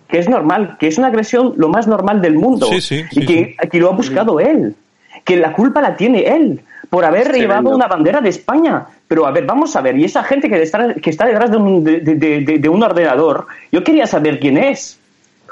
[0.08, 3.78] que es normal, que es una agresión lo más normal del mundo y que, que,
[3.78, 4.76] lo ha buscado él
[5.24, 6.62] que la culpa la tiene él
[6.92, 8.84] por haber llevado una bandera de España.
[9.08, 11.56] Pero a ver, vamos a ver, y esa gente que está, que está detrás de
[11.56, 14.98] un, de, un ordenador, yo quería saber quién es.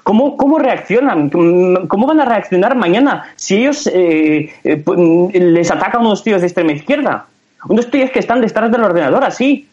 [0.02, 1.30] ¿Cómo, ¿Cómo reaccionan?
[1.30, 4.82] ¿Cómo van a reaccionar mañana si ellos eh, eh,
[5.32, 7.26] les atacan unos tíos de extrema izquierda?
[7.68, 9.66] Unos tíos que están detrás del ordenador así.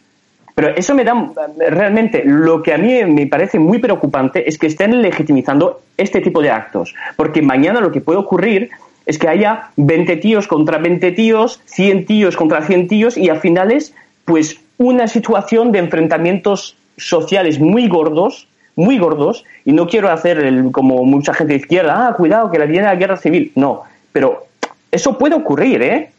[0.56, 1.14] Pero eso me da
[1.70, 6.42] realmente lo que a mí me parece muy preocupante es que estén legitimizando este tipo
[6.42, 6.96] de actos.
[7.16, 8.70] Porque mañana lo que puede ocurrir
[9.08, 13.38] es que haya 20 tíos contra 20 tíos, 100 tíos contra 100 tíos y a
[13.38, 13.96] finales,
[14.26, 20.72] pues una situación de enfrentamientos sociales muy gordos, muy gordos, y no quiero hacer el,
[20.72, 23.54] como mucha gente de izquierda, ah, cuidado, que la viene la guerra civil.
[23.56, 24.46] No, pero
[24.92, 26.12] eso puede ocurrir, ¿eh?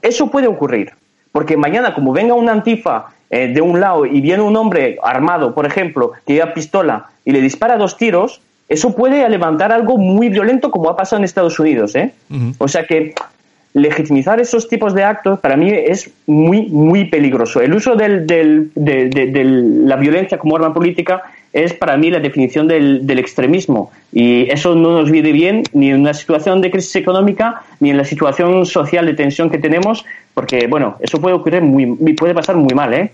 [0.00, 0.92] Eso puede ocurrir.
[1.32, 5.52] Porque mañana, como venga una antifa eh, de un lado y viene un hombre armado,
[5.52, 8.40] por ejemplo, que lleva pistola y le dispara dos tiros,
[8.70, 11.96] eso puede levantar algo muy violento como ha pasado en Estados Unidos.
[11.96, 12.12] ¿eh?
[12.58, 13.12] O sea que
[13.74, 17.60] legitimizar esos tipos de actos para mí es muy, muy peligroso.
[17.60, 19.44] El uso del, de,
[19.84, 24.76] la violencia como arma política es para mí la definición del, del, extremismo y eso
[24.76, 28.64] no nos viene bien ni en una situación de crisis económica ni en la situación
[28.66, 32.94] social de tensión que tenemos porque bueno eso puede ocurrir muy puede pasar muy mal
[32.94, 33.10] eh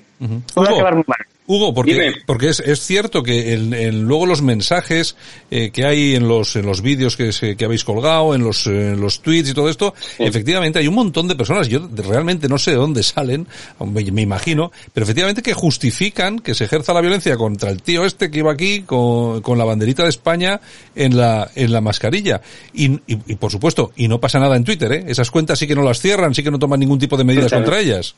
[0.53, 5.17] puede acabar muy mal Hugo, porque, porque es, es cierto que en, luego los mensajes
[5.51, 9.01] eh, que hay en los, en los vídeos que, que habéis colgado, en los, en
[9.01, 12.73] los tweets y todo esto, efectivamente hay un montón de personas, yo realmente no sé
[12.73, 13.47] de dónde salen,
[13.85, 18.31] me, imagino, pero efectivamente que justifican que se ejerza la violencia contra el tío este
[18.31, 20.61] que iba aquí con, con la banderita de España
[20.95, 22.41] en la, en la mascarilla.
[22.75, 25.05] Y, y, y, por supuesto, y no pasa nada en Twitter, ¿eh?
[25.07, 27.53] Esas cuentas sí que no las cierran, sí que no toman ningún tipo de medidas
[27.53, 28.15] contra ellas.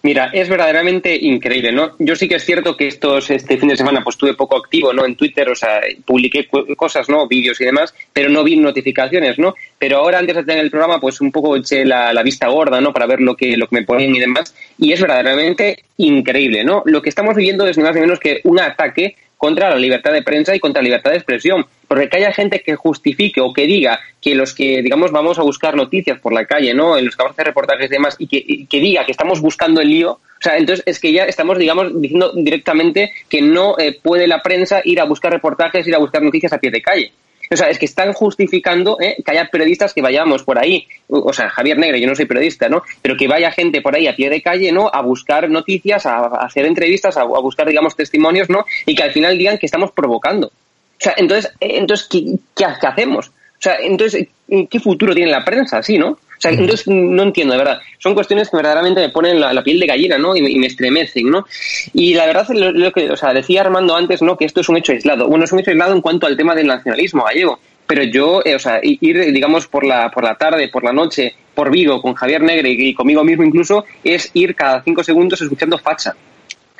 [0.00, 1.90] Mira, es verdaderamente increíble, ¿no?
[1.98, 4.92] Yo sí que es cierto que estos, este fin de semana pues estuve poco activo,
[4.92, 5.04] ¿no?
[5.04, 7.26] En Twitter, o sea, publiqué cosas, ¿no?
[7.26, 9.54] Vídeos y demás, pero no vi notificaciones, ¿no?
[9.76, 12.80] Pero ahora antes de tener el programa, pues un poco eché la, la vista gorda,
[12.80, 12.92] ¿no?
[12.92, 14.54] Para ver lo que, lo que me ponen y demás.
[14.78, 16.84] Y es verdaderamente increíble, ¿no?
[16.86, 20.54] Lo que estamos viviendo es nada menos que un ataque contra la libertad de prensa
[20.54, 21.64] y contra la libertad de expresión.
[21.86, 25.42] Porque que haya gente que justifique o que diga que los que, digamos, vamos a
[25.42, 26.98] buscar noticias por la calle, ¿no?
[26.98, 29.80] En los que vamos a hacer reportajes y demás, y que, diga que estamos buscando
[29.80, 33.98] el lío, o sea, entonces es que ya estamos, digamos, diciendo directamente que no eh,
[34.02, 37.12] puede la prensa ir a buscar reportajes, ir a buscar noticias a pie de calle.
[37.50, 39.16] O sea, es que están justificando ¿eh?
[39.24, 42.68] que haya periodistas que vayamos por ahí, o sea, Javier Negre, yo no soy periodista,
[42.68, 42.82] ¿no?
[43.00, 44.90] Pero que vaya gente por ahí a pie de calle, ¿no?
[44.92, 48.64] A buscar noticias, a, hacer entrevistas, a, buscar, digamos, testimonios, ¿no?
[48.86, 50.48] Y que al final digan que estamos provocando.
[50.48, 52.08] O sea, entonces, eh, entonces
[52.56, 53.28] ¿qué, hacemos?
[53.28, 54.26] O sea, entonces,
[54.70, 56.18] ¿qué futuro tiene la prensa así, no?
[56.38, 57.80] O sea, entonces no entiendo, de verdad.
[57.98, 60.36] Son cuestiones que verdaderamente me ponen la, piel de gallina, ¿no?
[60.36, 61.44] Y me, estremecen, ¿no?
[61.92, 64.36] Y la verdad, lo, lo, que, o sea, decía Armando antes, ¿no?
[64.36, 65.26] Que esto es un hecho aislado.
[65.26, 67.58] Bueno, es un hecho aislado en cuanto al tema del nacionalismo gallego.
[67.88, 71.34] Pero yo, eh, o sea, ir, digamos, por la, por la tarde, por la noche,
[71.54, 75.76] por Vigo, con Javier Negre y, conmigo mismo incluso, es ir cada cinco segundos escuchando
[75.78, 76.14] facha.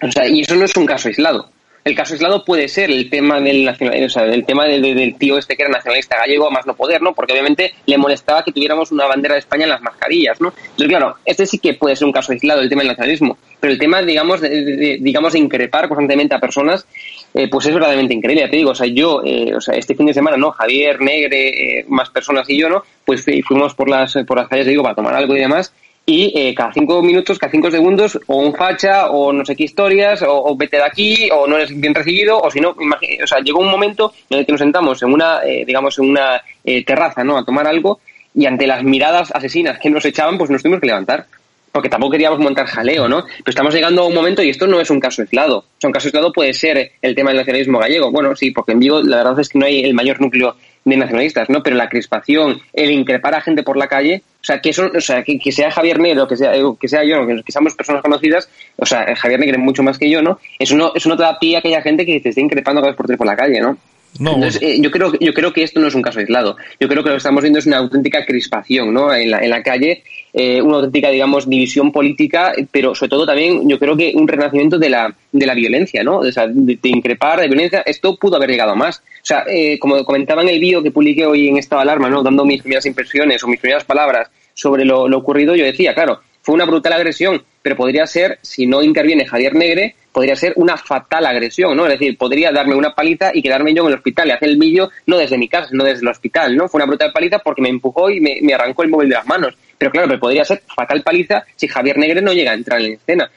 [0.00, 1.50] O sea, y eso no es un caso aislado.
[1.88, 5.38] El caso aislado puede ser el tema del nacional, o sea, el tema del tío
[5.38, 7.14] este que era nacionalista gallego, a más no poder, ¿no?
[7.14, 10.52] Porque obviamente le molestaba que tuviéramos una bandera de España en las mascarillas, ¿no?
[10.56, 13.72] Entonces, claro, este sí que puede ser un caso aislado, el tema del nacionalismo, pero
[13.72, 16.86] el tema, digamos, de, digamos, de increpar constantemente a personas,
[17.34, 20.06] eh, pues es verdaderamente increíble, te digo, o sea, yo, eh, o sea, este fin
[20.06, 20.52] de semana, ¿no?
[20.52, 22.82] Javier, Negre, eh, más personas y yo, ¿no?
[23.04, 25.72] Pues fuimos por las, por las calles, digo, para tomar algo y demás,
[26.08, 29.64] y eh, cada cinco minutos, cada cinco segundos, o un facha, o no sé qué
[29.64, 33.40] historias, o, vete de aquí, o no eres bien recibido, o si no, o sea,
[33.40, 36.82] llegó un momento en el que nos sentamos en una, eh, digamos, en una eh,
[36.82, 37.36] terraza, ¿no?
[37.36, 38.00] A tomar algo,
[38.34, 41.26] y ante las miradas asesinas que nos echaban, pues nos tuvimos que levantar.
[41.70, 43.24] Porque tampoco queríamos montar jaleo, ¿no?
[43.26, 45.58] Pero estamos llegando a un momento, y esto no es un caso aislado.
[45.58, 48.10] O sea, un caso aislado puede ser el tema del nacionalismo gallego.
[48.10, 50.56] Bueno, sí, porque en Vigo la verdad es que no hay el mayor núcleo
[50.86, 51.62] de nacionalistas, ¿no?
[51.62, 55.00] Pero la crispación, el increpar a gente por la calle, o sea, que eso, o
[55.00, 58.48] sea, que, sea Javier Negro, que sea, que sea yo, que, que, seamos personas conocidas,
[58.76, 60.38] o sea, Javier Negro mucho más que yo, ¿no?
[60.58, 62.92] Eso no, eso no te da pie a aquella gente que te esté increpando cada
[62.92, 63.76] vez por tres por la calle, ¿no?
[64.18, 66.56] Entonces, eh, yo, creo, yo creo que esto no es un caso aislado.
[66.80, 69.14] Yo creo que lo que estamos viendo es una auténtica crispación ¿no?
[69.14, 70.02] en, la, en la calle,
[70.32, 74.78] eh, una auténtica, digamos, división política, pero sobre todo también yo creo que un renacimiento
[74.78, 76.18] de la, de la violencia, ¿no?
[76.18, 77.82] O sea, de, increpar, de violencia.
[77.86, 78.98] Esto pudo haber llegado a más.
[78.98, 82.22] O sea, eh, como comentaba en el vídeo que publiqué hoy en esta alarma, ¿no?
[82.22, 86.20] dando mis primeras impresiones o mis primeras palabras sobre lo, lo ocurrido, yo decía, claro,
[86.42, 90.78] fue una brutal agresión, pero podría ser, si no interviene Javier Negre, podría ser una
[90.78, 91.84] fatal agresión, ¿no?
[91.84, 94.56] Es decir, podría darme una paliza y quedarme yo en el hospital y hacer el
[94.56, 96.66] vídeo no desde mi casa, sino desde el hospital, ¿no?
[96.66, 99.54] Fue una brutal paliza porque me empujó y me, arrancó el móvil de las manos.
[99.76, 102.94] Pero claro, pero podría ser fatal paliza si Javier Negre no llega a entrar en
[102.94, 103.30] escena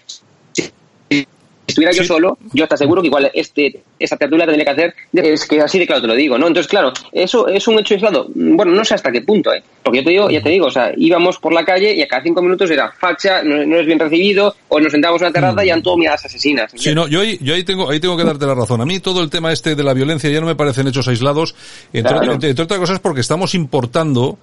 [1.72, 5.45] estuviera yo solo, yo te aseguro que igual este, esa tertulia tendría que hacer, es
[5.45, 6.47] que así de claro te lo digo, ¿no?
[6.47, 8.28] Entonces, claro, eso es un hecho aislado.
[8.34, 9.63] Bueno, no sé hasta qué punto, ¿eh?
[9.84, 12.07] Porque yo te digo, ya te digo, o sea, íbamos por la calle y a
[12.07, 15.65] cada cinco minutos era facha, no, es bien recibido, o nos sentábamos en la terraza
[15.65, 16.72] y eran todo miradas asesinas.
[16.76, 18.82] Sí, no, yo ahí, yo ahí tengo, ahí tengo que darte la razón.
[18.82, 21.55] A mí todo el tema este de la violencia ya no me parecen hechos aislados,
[21.93, 24.38] entre, entre otras cosas porque estamos importando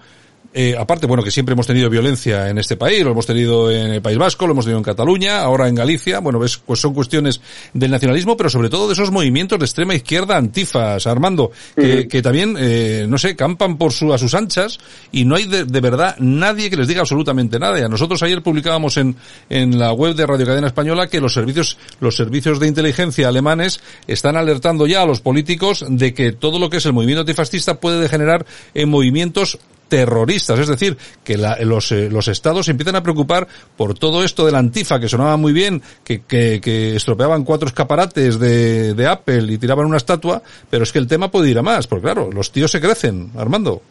[0.55, 3.93] eh, aparte, bueno, que siempre hemos tenido violencia en este país, lo hemos tenido en
[3.93, 6.95] el País Vasco, lo hemos tenido en Cataluña, ahora en Galicia, bueno, ves, pues son
[6.95, 7.41] cuestiones
[7.75, 12.23] del nacionalismo, pero sobre todo de esos movimientos de extrema izquierda antifas, Armando, que, que
[12.23, 14.79] también, eh, no sé, campan por su, a sus anchas
[15.13, 17.79] y no hay de, verdad nadie que les diga absolutamente nada.
[17.79, 19.17] Y a nosotros ayer publicábamos en,
[19.51, 23.81] en la web de Radio Cadena Española que los servicios, los servicios de inteligencia alemanes
[24.07, 27.81] están alertando ya a los políticos de que todo lo que es el movimiento antifascista
[27.81, 29.59] puede degenerar en movimientos
[29.89, 34.47] terroristas, es decir, que los, eh, los estados se empiezan a preocupar por todo esto
[34.47, 39.45] de la antifa, que sonaba muy bien, que, que, estropeaban cuatro escaparates de, de, Apple
[39.49, 42.31] y tiraban una estatua, pero es que el tema puede ir a más, porque claro,
[42.33, 43.83] los tíos se crecen, Armando.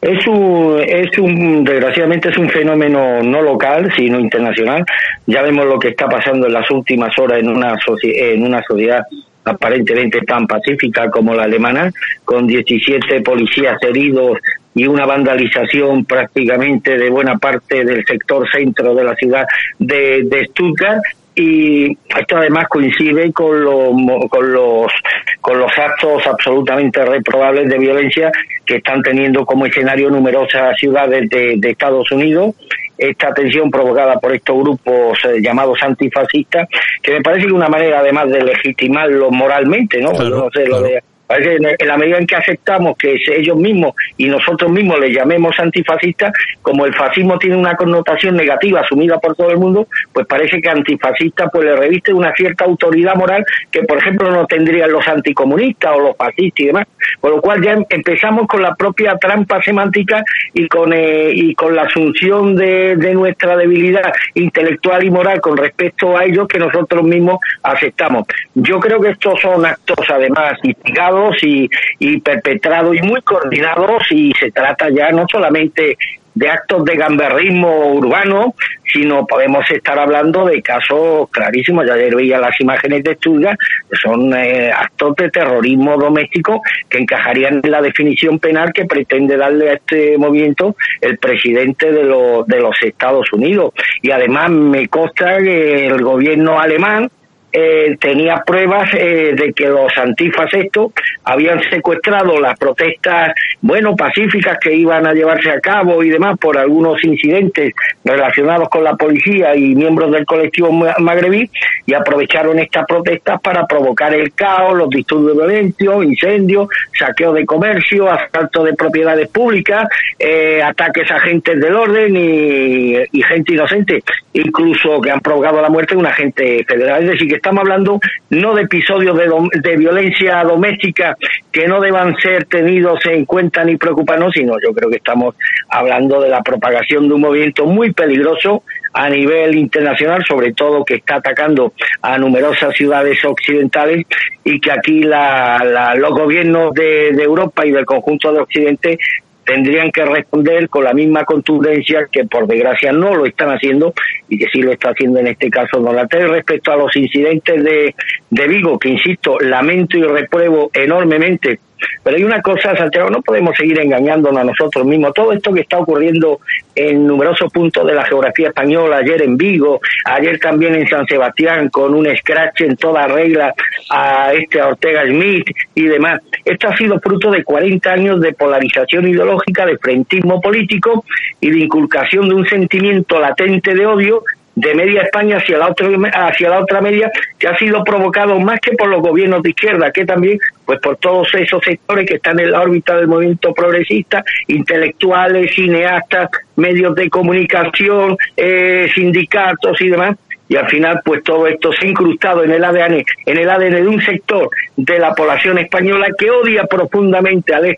[0.00, 4.84] Es un, es un, desgraciadamente es un fenómeno no local, sino internacional.
[5.26, 9.00] Ya vemos lo que está pasando en las últimas horas en una, en una sociedad
[9.46, 11.90] aparentemente tan pacífica como la alemana,
[12.24, 14.38] con 17 policías heridos
[14.74, 19.46] y una vandalización prácticamente de buena parte del sector centro de la ciudad
[19.78, 21.02] de, de Stuttgart.
[21.36, 23.90] Y esto además coincide con los
[24.28, 24.92] con los
[25.40, 28.30] con los actos absolutamente reprobables de violencia
[28.64, 32.54] que están teniendo como escenario numerosas ciudades de, Estados Unidos.
[32.96, 36.68] Esta tensión provocada por estos grupos eh, llamados antifascistas
[37.02, 41.02] que me parece que una manera además de legitimarlo moralmente no no sé lo de
[41.28, 46.32] en la medida en que aceptamos que ellos mismos y nosotros mismos les llamemos antifascistas,
[46.62, 50.68] como el fascismo tiene una connotación negativa asumida por todo el mundo, pues parece que
[50.68, 55.92] antifascista pues le reviste una cierta autoridad moral que, por ejemplo, no tendrían los anticomunistas
[55.96, 56.86] o los fascistas y demás.
[57.20, 60.22] Por lo cual ya empezamos con la propia trampa semántica
[60.52, 65.56] y con, eh, y con la asunción de, de nuestra debilidad intelectual y moral con
[65.56, 68.24] respecto a ellos que nosotros mismos aceptamos.
[68.54, 74.32] Yo creo que estos son actos, además, instigados y, y perpetrados y muy coordinados y
[74.38, 75.96] se trata ya no solamente
[76.34, 78.54] de actos de gamberrismo urbano,
[78.92, 81.86] sino podemos estar hablando de casos clarísimos.
[81.86, 83.58] Ya ayer veía las imágenes de Stuttgart,
[83.88, 89.36] que son eh, actos de terrorismo doméstico que encajarían en la definición penal que pretende
[89.36, 92.02] darle a este movimiento el presidente de,
[92.46, 93.72] de los Estados Unidos.
[94.02, 97.10] Y además me consta que el gobierno alemán,
[97.56, 100.90] eh, tenía pruebas eh, de que los antifas estos
[101.22, 106.58] habían secuestrado las protestas, bueno, pacíficas que iban a llevarse a cabo y demás por
[106.58, 111.48] algunos incidentes relacionados con la policía y miembros del colectivo magrebí
[111.86, 116.66] y aprovecharon estas protestas para provocar el caos, los disturbios violentos, incendios,
[116.98, 119.86] saqueo de comercio, asalto de propiedades públicas,
[120.18, 124.02] eh, ataques a agentes del orden y, y gente inocente,
[124.32, 128.00] incluso que han provocado la muerte de un agente federal, es decir, que estamos hablando
[128.30, 131.14] no de episodios de, de violencia doméstica
[131.52, 135.34] que no deban ser tenidos en cuenta ni preocuparnos, sino yo creo que estamos
[135.68, 138.62] hablando de la propagación de un movimiento muy peligroso
[138.94, 144.06] a nivel internacional, sobre todo que está atacando a numerosas ciudades occidentales
[144.42, 148.98] y que aquí la, los gobiernos de, de Europa y del conjunto de Occidente
[149.44, 153.94] tendrían que responder con la misma contundencia que por desgracia no lo están haciendo
[154.28, 157.94] y que sí lo está haciendo en este caso Donatel respecto a los incidentes de,
[158.30, 161.60] de Vigo, que insisto, lamento y repruebo enormemente
[162.02, 165.14] pero hay una cosa, Santiago, no podemos seguir engañándonos a nosotros mismos.
[165.14, 166.40] Todo esto que está ocurriendo
[166.74, 171.68] en numerosos puntos de la geografía española, ayer en Vigo, ayer también en San Sebastián,
[171.68, 173.54] con un scratch en toda regla
[173.90, 176.20] a este Ortega Smith y demás.
[176.44, 181.04] Esto ha sido fruto de 40 años de polarización ideológica, de frentismo político
[181.40, 184.22] y de inculcación de un sentimiento latente de odio
[184.56, 188.60] de media España hacia la otra hacia la otra media que ha sido provocado más
[188.60, 192.38] que por los gobiernos de izquierda que también pues por todos esos sectores que están
[192.40, 200.16] en la órbita del movimiento progresista intelectuales cineastas medios de comunicación eh, sindicatos y demás.
[200.46, 203.76] Y al final pues todo esto se ha incrustado en el ADN en el ADN
[203.76, 207.76] de un sector de la población española que odia profundamente al,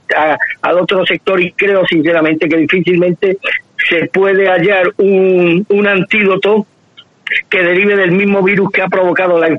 [0.63, 3.39] al otro sector y creo sinceramente que difícilmente
[3.89, 6.67] se puede hallar un, un antídoto
[7.49, 9.59] que derive del mismo virus que ha provocado la,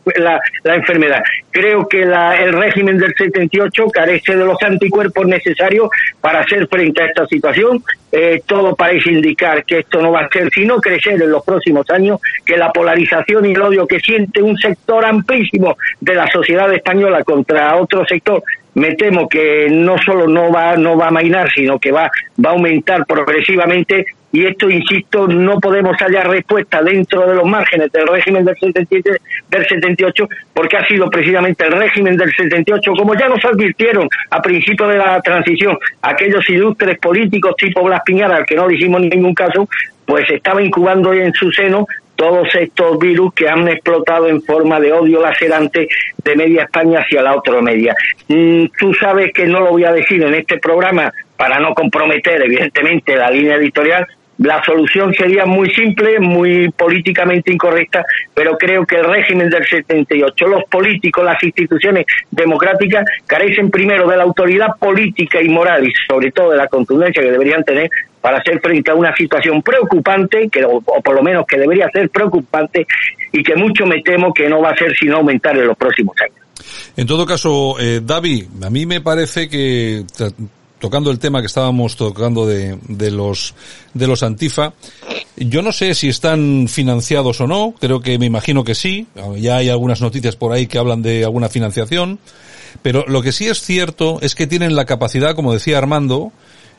[0.63, 1.21] la, enfermedad.
[1.51, 5.89] Creo que la, el régimen del 78 carece de los anticuerpos necesarios
[6.21, 7.83] para hacer frente a esta situación.
[8.11, 11.89] Eh, todo parece indicar que esto no va a ser sino crecer en los próximos
[11.89, 16.73] años, que la polarización y el odio que siente un sector amplísimo de la sociedad
[16.73, 18.43] española contra otro sector
[18.75, 22.11] me temo que no solo no va no va a mainar, sino que va
[22.43, 27.91] va a aumentar progresivamente y esto, insisto, no podemos hallar respuesta dentro de los márgenes
[27.91, 33.15] del régimen del 77, del 78, porque ha sido precisamente el régimen del 78, como
[33.15, 38.45] ya nos advirtieron a principio de la transición, aquellos ilustres políticos tipo Blas Piñar, al
[38.45, 39.67] que no dijimos en ningún caso,
[40.05, 44.91] pues estaba incubando en su seno todos estos virus que han explotado en forma de
[44.91, 45.87] odio lacerante
[46.23, 47.95] de media España hacia la otra media.
[48.27, 52.41] Mm, tú sabes que no lo voy a decir en este programa para no comprometer,
[52.41, 54.07] evidentemente, la línea editorial,
[54.39, 60.47] la solución sería muy simple, muy políticamente incorrecta, pero creo que el régimen del 78,
[60.47, 66.31] los políticos, las instituciones democráticas carecen primero de la autoridad política y moral y sobre
[66.31, 67.89] todo de la contundencia que deberían tener
[68.21, 72.09] para hacer frente a una situación preocupante, que, o, por lo menos que debería ser
[72.09, 72.85] preocupante
[73.31, 76.15] y que mucho me temo que no va a ser sino aumentar en los próximos
[76.21, 76.35] años.
[76.95, 80.03] En todo caso, eh, David, a mí me parece que
[80.79, 83.55] tocando el tema que estábamos tocando de, de los
[83.93, 84.73] de los Antifa,
[85.35, 89.07] yo no sé si están financiados o no, creo que me imagino que sí,
[89.37, 92.19] ya hay algunas noticias por ahí que hablan de alguna financiación,
[92.81, 96.31] pero lo que sí es cierto es que tienen la capacidad, como decía Armando,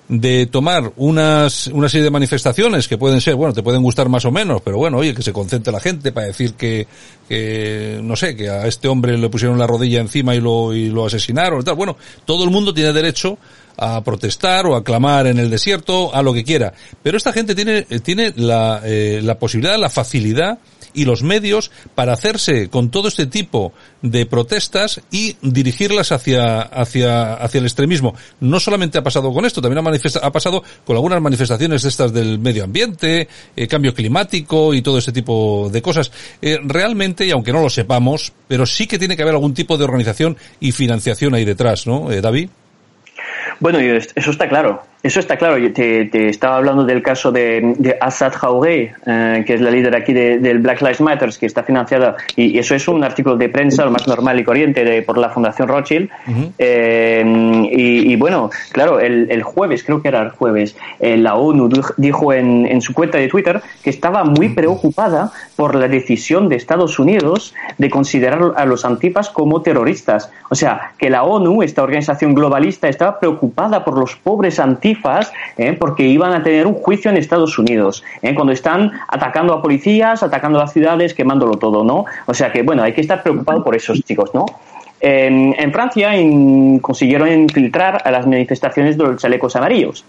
[0.08, 4.24] de tomar unas, una serie de manifestaciones que pueden ser, bueno, te pueden gustar más
[4.24, 6.86] o menos, pero bueno, oye, que se concentre la gente para decir que,
[7.28, 10.88] que no sé, que a este hombre le pusieron la rodilla encima y lo, y
[10.88, 11.74] lo asesinaron y tal.
[11.74, 13.38] Bueno, todo el mundo tiene derecho
[13.78, 16.74] a protestar o a clamar en el desierto, a lo que quiera.
[17.02, 20.58] Pero esta gente tiene, tiene la, eh, la posibilidad, la facilidad
[20.94, 23.72] y los medios para hacerse con todo este tipo
[24.02, 28.14] de protestas y dirigirlas hacia, hacia, hacia el extremismo.
[28.40, 32.38] No solamente ha pasado con esto, también ha, ha pasado con algunas manifestaciones estas del
[32.38, 36.10] medio ambiente, eh, cambio climático y todo ese tipo de cosas.
[36.42, 39.76] Eh, realmente, y aunque no lo sepamos, pero sí que tiene que haber algún tipo
[39.76, 42.50] de organización y financiación ahí detrás, ¿no, eh, David?
[43.60, 44.87] Bueno, eso está claro.
[45.02, 45.56] Eso está claro.
[45.72, 49.94] Te, te estaba hablando del caso de, de Assad Jauregui, eh, que es la líder
[49.94, 53.84] aquí del Black Lives Matter, que está financiada, y, eso es un artículo de prensa,
[53.84, 56.10] lo más normal y corriente, de, por la Fundación Rothschild.
[56.58, 61.36] eh, y, y, bueno, claro, el, el, jueves, creo que era el jueves, eh, la
[61.36, 66.48] ONU dijo en, en, su cuenta de Twitter que estaba muy preocupada por la decisión
[66.48, 70.30] de Estados Unidos de considerar a los antifas como terroristas.
[70.50, 74.58] O sea, que la ONU, esta organización globalista, estaba preocupada por los pobres
[74.88, 75.74] antifas ¿eh?
[75.78, 78.34] porque iban a tener un juicio en Estados Unidos, ¿eh?
[78.34, 82.04] cuando están atacando a policías, atacando a las ciudades, quemándolo todo, ¿no?
[82.26, 84.46] O sea que, bueno, hay que estar preocupado por esos chicos, ¿no?
[85.00, 86.10] En, en Francia
[86.80, 90.04] consiguieron infiltrar a las manifestaciones de los chalecos amarillos.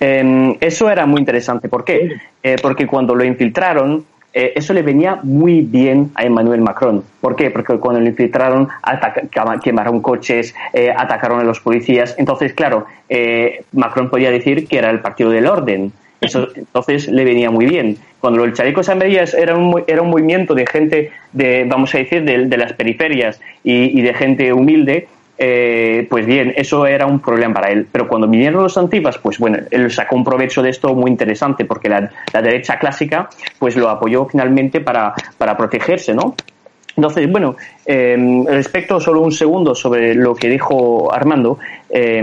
[0.00, 1.68] Eh, eso era muy interesante.
[1.68, 2.16] ¿Por qué?
[2.42, 4.04] Eh, porque cuando lo infiltraron,
[4.34, 7.04] eh, eso le venía muy bien a Emmanuel Macron.
[7.20, 7.50] ¿Por qué?
[7.50, 8.68] Porque cuando lo infiltraron,
[9.62, 12.14] quemaron coches, eh, atacaron a los policías.
[12.18, 15.92] Entonces, claro, eh, Macron podía decir que era el partido del orden.
[16.20, 17.96] Eso entonces le venía muy bien.
[18.20, 21.98] Cuando el chaleco a medias era un, era un movimiento de gente, de, vamos a
[21.98, 25.08] decir, de, de las periferias y, y de gente humilde,
[25.44, 27.88] eh, pues bien, eso era un problema para él.
[27.90, 31.64] Pero cuando vinieron los antifas, pues bueno, él sacó un provecho de esto muy interesante,
[31.64, 33.28] porque la, la derecha clásica
[33.58, 36.36] pues lo apoyó finalmente para, para protegerse, ¿no?
[36.94, 41.58] Entonces, bueno, eh, respecto solo un segundo sobre lo que dijo Armando,
[41.90, 42.22] eh,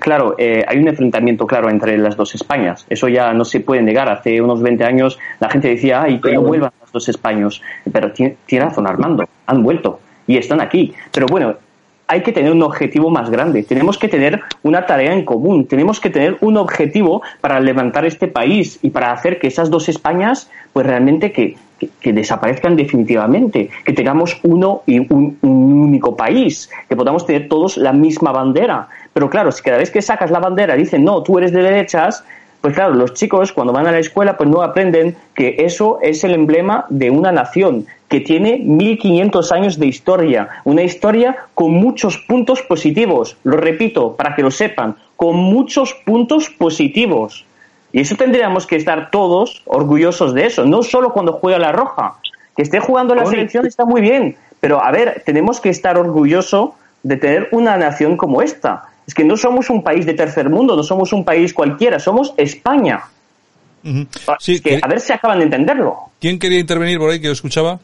[0.00, 2.86] claro, eh, hay un enfrentamiento claro entre las dos Españas.
[2.88, 4.08] Eso ya no se puede negar.
[4.08, 7.60] Hace unos 20 años la gente decía, ay, que no vuelvan las dos Españas.
[7.92, 10.94] Pero tiene, tiene razón Armando, han vuelto y están aquí.
[11.12, 11.56] Pero bueno,
[12.08, 16.00] hay que tener un objetivo más grande, tenemos que tener una tarea en común, tenemos
[16.00, 20.50] que tener un objetivo para levantar este país y para hacer que esas dos Españas,
[20.72, 21.56] pues realmente que,
[22.00, 27.76] que, desaparezcan definitivamente, que tengamos uno y un, un, único país, que podamos tener todos
[27.76, 28.88] la misma bandera.
[29.12, 32.24] Pero claro, si cada vez que sacas la bandera dicen, no, tú eres de derechas,
[32.60, 36.24] pues claro, los chicos cuando van a la escuela pues no aprenden que eso es
[36.24, 42.18] el emblema de una nación que tiene 1500 años de historia, una historia con muchos
[42.18, 47.44] puntos positivos, lo repito, para que lo sepan, con muchos puntos positivos.
[47.92, 52.16] Y eso tendríamos que estar todos orgullosos de eso, no solo cuando juega la roja.
[52.54, 56.70] Que esté jugando la selección está muy bien, pero a ver, tenemos que estar orgullosos
[57.02, 60.76] de tener una nación como esta es que no somos un país de tercer mundo,
[60.76, 63.04] no somos un país cualquiera, somos España.
[63.84, 64.36] Uh -huh.
[64.40, 65.96] sí, que, que, a ver si acaban de entenderlo.
[66.20, 67.78] ¿Quién quería intervenir por ahí que yo escuchaba?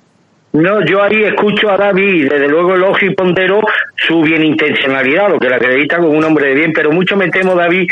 [0.53, 3.63] No, yo ahí escucho a David, desde luego el y Pontero,
[3.97, 7.55] su bienintencionalidad, lo que la acredita como un hombre de bien, pero mucho me temo,
[7.55, 7.89] David,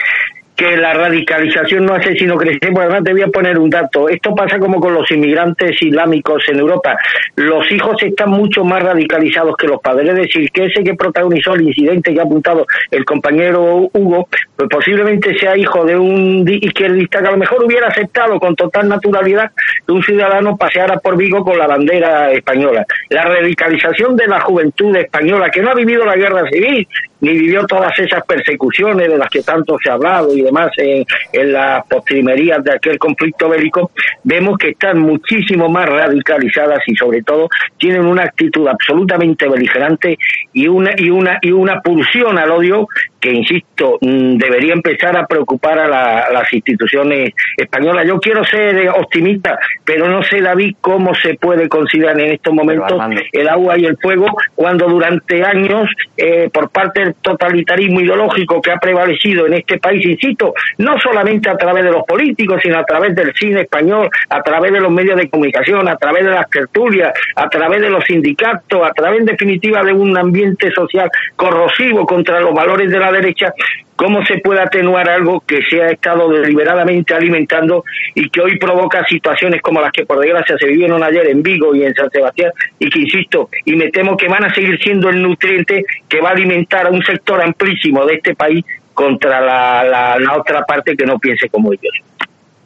[0.61, 2.71] que la radicalización no hace sino crecer.
[2.75, 4.11] Por además, te voy a poner un dato.
[4.11, 6.99] Esto pasa como con los inmigrantes islámicos en Europa.
[7.37, 10.11] Los hijos están mucho más radicalizados que los padres.
[10.11, 14.69] Es decir, que ese que protagonizó el incidente que ha apuntado el compañero Hugo, pues
[14.69, 19.53] posiblemente sea hijo de un izquierdista que a lo mejor hubiera aceptado con total naturalidad
[19.87, 22.85] que un ciudadano paseara por Vigo con la bandera española.
[23.09, 26.87] La radicalización de la juventud española, que no ha vivido la guerra civil,
[27.21, 31.05] ni vivió todas esas persecuciones de las que tanto se ha hablado y demás en,
[31.33, 33.91] en las postrimerías de aquel conflicto bélico,
[34.25, 37.49] vemos que están muchísimo más radicalizadas y sobre todo
[37.79, 40.19] tienen una actitud absolutamente beligerante
[40.53, 42.89] y una y una y una pulsión al odio
[43.21, 48.07] que insisto debería empezar a preocupar a, la, a las instituciones españolas.
[48.07, 52.99] Yo quiero ser optimista, pero no sé David cómo se puede considerar en estos momentos
[53.33, 58.73] el agua y el fuego cuando durante años eh, por parte del totalitarismo ideológico que
[58.73, 62.85] ha prevalecido en este país, insisto, no solamente a través de los políticos, sino a
[62.85, 66.49] través del cine español, a través de los medios de comunicación, a través de las
[66.51, 72.07] tertulias, a través de los sindicatos, a través en definitiva de un ambiente social corrosivo
[72.07, 73.53] contra los valores de la derecha,
[74.01, 77.85] cómo se puede atenuar algo que se ha estado deliberadamente alimentando
[78.15, 81.75] y que hoy provoca situaciones como las que por desgracia se vivieron ayer en Vigo
[81.75, 85.11] y en San Sebastián y que insisto y me temo que van a seguir siendo
[85.11, 89.85] el nutriente que va a alimentar a un sector amplísimo de este país contra la,
[89.85, 91.95] la, la otra parte que no piense como ellos.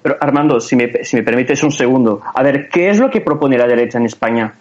[0.03, 3.21] Pero Armando, si me, si me permites un segundo, a ver, ¿qué es lo que
[3.21, 4.53] propone la derecha en España?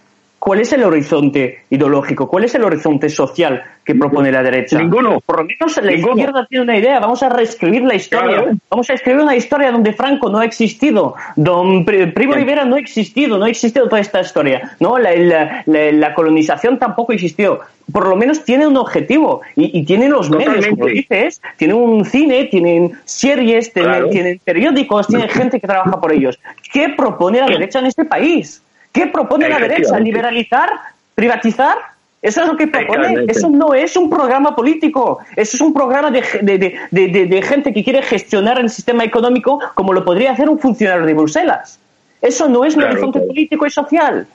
[0.43, 2.27] ¿Cuál es el horizonte ideológico?
[2.27, 4.77] ¿Cuál es el horizonte social que propone la derecha?
[4.77, 5.21] Ninguno.
[5.21, 6.17] Por lo menos la Ninguno.
[6.17, 6.99] izquierda tiene una idea.
[6.99, 8.39] Vamos a reescribir la historia.
[8.39, 8.51] Claro.
[8.69, 12.79] Vamos a escribir una historia donde Franco no ha existido, donde Primo Rivera no ha
[12.79, 14.75] existido, no ha existido toda esta historia.
[14.81, 17.61] No, la, la, la, la colonización tampoco existió.
[17.89, 20.59] Por lo menos tiene un objetivo y, y tienen los Totalmente.
[20.59, 24.09] medios, como dices, tienen un cine, tienen series, tienen, claro.
[24.09, 26.37] tienen periódicos, tienen gente que trabaja por ellos.
[26.73, 28.61] ¿Qué propone la derecha en este país?
[28.93, 29.99] ¿Qué propone la derecha?
[29.99, 30.69] ¿Liberalizar?
[31.15, 31.77] ¿Privatizar?
[32.21, 33.25] Eso es lo que propone.
[33.27, 35.19] Eso no es un programa político.
[35.35, 39.59] Eso es un programa de, de, de, de, gente que quiere gestionar el sistema económico
[39.75, 41.79] como lo podría hacer un funcionario de Bruselas.
[42.21, 43.27] Eso no es un claro, horizonte claro.
[43.27, 44.27] político y social.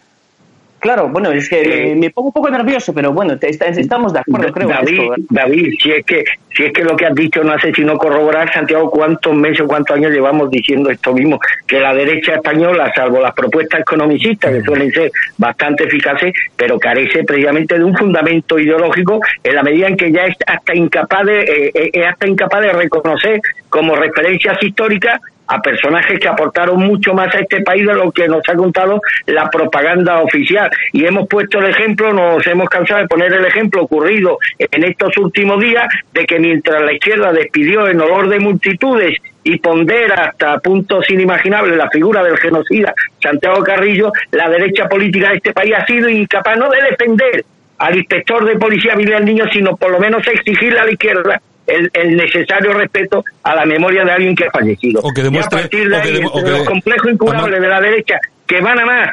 [0.80, 4.52] Claro, bueno, es que eh, me pongo un poco nervioso, pero bueno, estamos de acuerdo,
[4.52, 4.68] creo.
[4.68, 6.24] David, esto, David, si es que
[6.54, 9.96] si es que lo que has dicho no hace sino corroborar, Santiago, cuántos meses, cuántos
[9.96, 14.90] años llevamos diciendo esto mismo, que la derecha española, salvo las propuestas economicistas, que suelen
[14.92, 20.12] ser bastante eficaces, pero carece precisamente de un fundamento ideológico en la medida en que
[20.12, 25.60] ya es hasta incapaz de, eh, es hasta incapaz de reconocer como referencias históricas a
[25.60, 29.48] personajes que aportaron mucho más a este país de lo que nos ha contado la
[29.50, 30.70] propaganda oficial.
[30.92, 35.16] Y hemos puesto el ejemplo, nos hemos cansado de poner el ejemplo ocurrido en estos
[35.16, 40.58] últimos días de que mientras la izquierda despidió en olor de multitudes y pondera hasta
[40.58, 42.92] puntos inimaginables la figura del genocida
[43.22, 47.44] Santiago Carrillo, la derecha política de este país ha sido incapaz no de defender
[47.78, 51.90] al inspector de policía Miguel Niño, sino por lo menos exigirle a la izquierda el,
[51.92, 55.00] el necesario respeto a la memoria de alguien que ha fallecido.
[55.02, 56.66] O que demuestre, y a partir de o que ahí, demo- o entre que- los
[56.68, 58.14] complejos incurables de la derecha,
[58.46, 59.08] que van a más,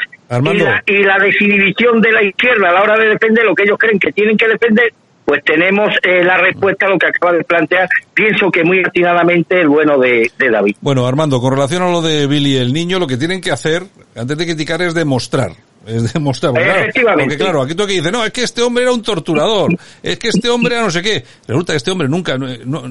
[0.54, 3.64] y la, y la desinhibición de la izquierda a la hora de defender lo que
[3.64, 4.92] ellos creen que tienen que defender,
[5.26, 9.60] pues tenemos eh, la respuesta a lo que acaba de plantear, pienso que muy atinadamente
[9.60, 10.76] el bueno de, de David.
[10.82, 13.84] Bueno, Armando, con relación a lo de Billy el niño, lo que tienen que hacer,
[14.16, 15.52] antes de criticar, es demostrar.
[15.86, 16.52] Es demostrar.
[16.54, 16.66] Porque,
[17.02, 19.76] claro, porque claro, aquí tú que dices, no, es que este hombre era un torturador,
[20.02, 21.24] es que este hombre era no sé qué.
[21.48, 22.88] Resulta que este hombre nunca, no, no-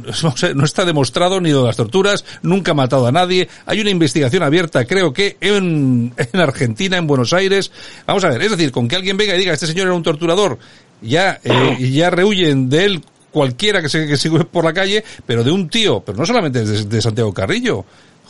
[0.55, 3.49] no está demostrado ni de las torturas, nunca ha matado a nadie.
[3.67, 7.73] Hay una investigación abierta, creo que en, en Argentina, en Buenos Aires.
[8.07, 10.03] Vamos a ver, es decir, con que alguien venga y diga, este señor era un
[10.03, 10.59] torturador,
[11.03, 15.43] ya, eh, ya rehuyen de él cualquiera que se, que se por la calle, pero
[15.43, 17.85] de un tío, pero no solamente de, de Santiago Carrillo.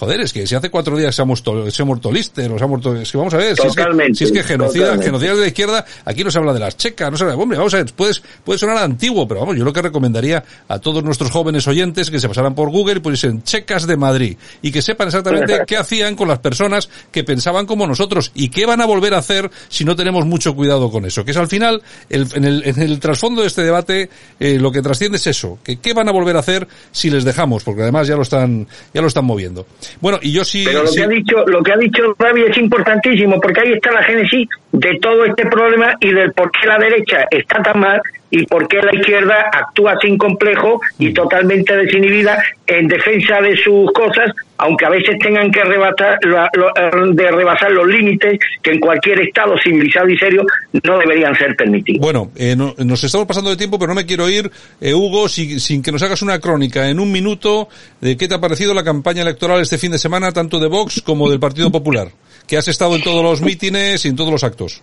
[0.04, 2.58] Joder, es que si hace cuatro días se ha muerto, se ha muerto Lister, o
[2.58, 3.82] se ha muerto, es que vamos a ver, si es que,
[4.14, 7.10] si es que genocida, genocidas de la izquierda, aquí no se habla de las checas,
[7.10, 9.72] no se habla, hombre, vamos a ver, puedes, puede sonar antiguo, pero vamos, yo lo
[9.72, 13.86] que recomendaría a todos nuestros jóvenes oyentes que se pasaran por Google y pusiesen checas
[13.86, 18.30] de Madrid, y que sepan exactamente qué hacían con las personas que pensaban como nosotros,
[18.34, 21.30] y qué van a volver a hacer si no tenemos mucho cuidado con eso, que
[21.30, 24.82] es al final, el- en el, en el trasfondo de este debate, eh, lo que
[24.82, 28.06] trasciende es eso, que qué van a volver a hacer si les dejamos, porque además
[28.06, 29.66] ya lo están, ya lo están moviendo.
[30.00, 32.42] Bueno, y yo sí, Pero lo sí- que ha dicho, lo que ha dicho Ravi
[32.42, 36.66] es importantísimo, porque ahí está la génesis de todo este problema y del por qué
[36.66, 38.00] la derecha está tan mal
[38.36, 41.14] y por qué la izquierda actúa sin complejo y Mm.
[41.14, 46.68] totalmente desinhibida en defensa de sus cosas, aunque a veces tengan que rebasar, la- lo-
[46.74, 50.44] eh, de rebasar los límites que en cualquier estado civilizado y serio
[50.82, 52.00] no deberían ser permitidos.
[52.00, 55.28] Bueno, eh, no- nos estamos pasando de tiempo, pero no me quiero ir, eh, Hugo,
[55.28, 57.68] si- sin que nos hagas una crónica en un minuto
[58.00, 61.02] de qué te ha parecido la campaña electoral este fin de semana, tanto de Vox
[61.02, 62.08] como del Partido Popular,
[62.48, 64.82] que has estado en todos los mítines y en todos los actos.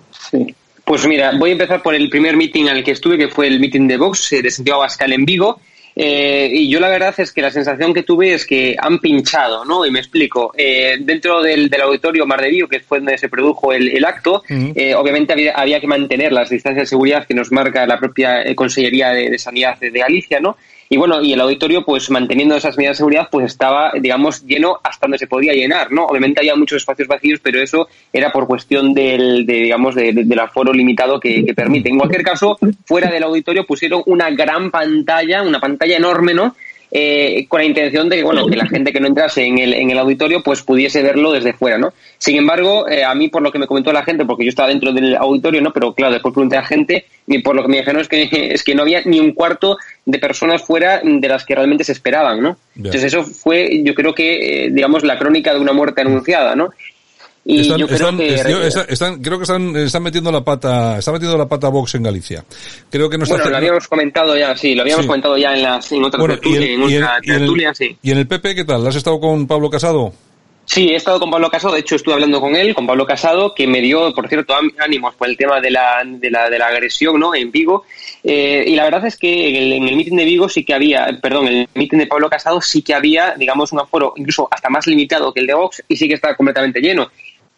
[0.92, 3.62] Pues mira, voy a empezar por el primer meeting al que estuve, que fue el
[3.62, 5.62] meeting de Vox eh, de Santiago Abascal en Vigo.
[5.96, 9.64] Eh, y yo la verdad es que la sensación que tuve es que han pinchado,
[9.64, 9.86] ¿no?
[9.86, 10.52] Y me explico.
[10.58, 14.04] Eh, dentro del, del auditorio Mar de Vigo, que fue donde se produjo el, el
[14.04, 17.98] acto, eh, obviamente había, había que mantener las distancias de seguridad que nos marca la
[17.98, 20.58] propia Consellería de, de Sanidad de, de Galicia, ¿no?
[20.94, 24.78] Y bueno, y el auditorio, pues manteniendo esas medidas de seguridad, pues estaba, digamos, lleno
[24.84, 26.04] hasta donde se podía llenar, ¿no?
[26.06, 30.26] Obviamente había muchos espacios vacíos, pero eso era por cuestión del, de, digamos, de- de-
[30.26, 31.88] del aforo limitado que, que permite.
[31.88, 36.58] En cualquier caso, fuera del auditorio pusieron una gran pantalla, una pantalla enorme, ¿no?
[36.94, 39.74] Eh, con la intención de que, bueno, que la gente que no entrase en el,
[39.74, 41.94] en el auditorio, pues pudiese verlo desde fuera, ¿no?
[42.18, 44.68] Sin embargo, eh, a mí, por lo que me comentó la gente, porque yo estaba
[44.68, 45.72] dentro del auditorio, ¿no?
[45.72, 48.64] Pero claro, después pregunté a gente, y por lo que me dijeron es que, es
[48.66, 52.42] que no había ni un cuarto de personas fuera de las que realmente se esperaban,
[52.42, 52.58] ¿no?
[52.76, 56.72] Entonces eso fue, yo creo que, eh, digamos, la crónica de una muerte anunciada, ¿no?
[57.44, 58.36] Y Están, yo creo están- que...
[58.52, 62.04] yo- están- creo que están, están metiendo la pata, están metiendo la pata Vox en
[62.04, 62.46] Galicia.
[62.90, 65.08] Creo que no está bueno, lo habíamos comentado ya, sí, lo habíamos Sí.
[65.08, 67.28] comentado ya en las en otras Bueno, y tertulias, el- en y el- otra y
[67.28, 67.98] tertulia, sí.
[68.04, 68.86] ¿Y en el PP qué tal?
[68.86, 70.14] ¿Has estado con Pablo Casado?
[70.64, 73.54] Sí, he estado con Pablo Casado, de hecho estuve hablando con él, con Pablo Casado,
[73.56, 76.68] que me dio, por cierto, ánimos por el tema de la, de la, de la
[76.68, 77.34] agresión ¿no?
[77.34, 77.84] en Vigo.
[78.24, 80.76] Eh, y la verdad es que en el, en el meeting de Vigo sí que
[80.76, 84.48] había, perdón, en el meeting de Pablo Casado sí que había, digamos, un aforo incluso
[84.52, 87.10] hasta más limitado que el de Vox y sí que está completamente lleno.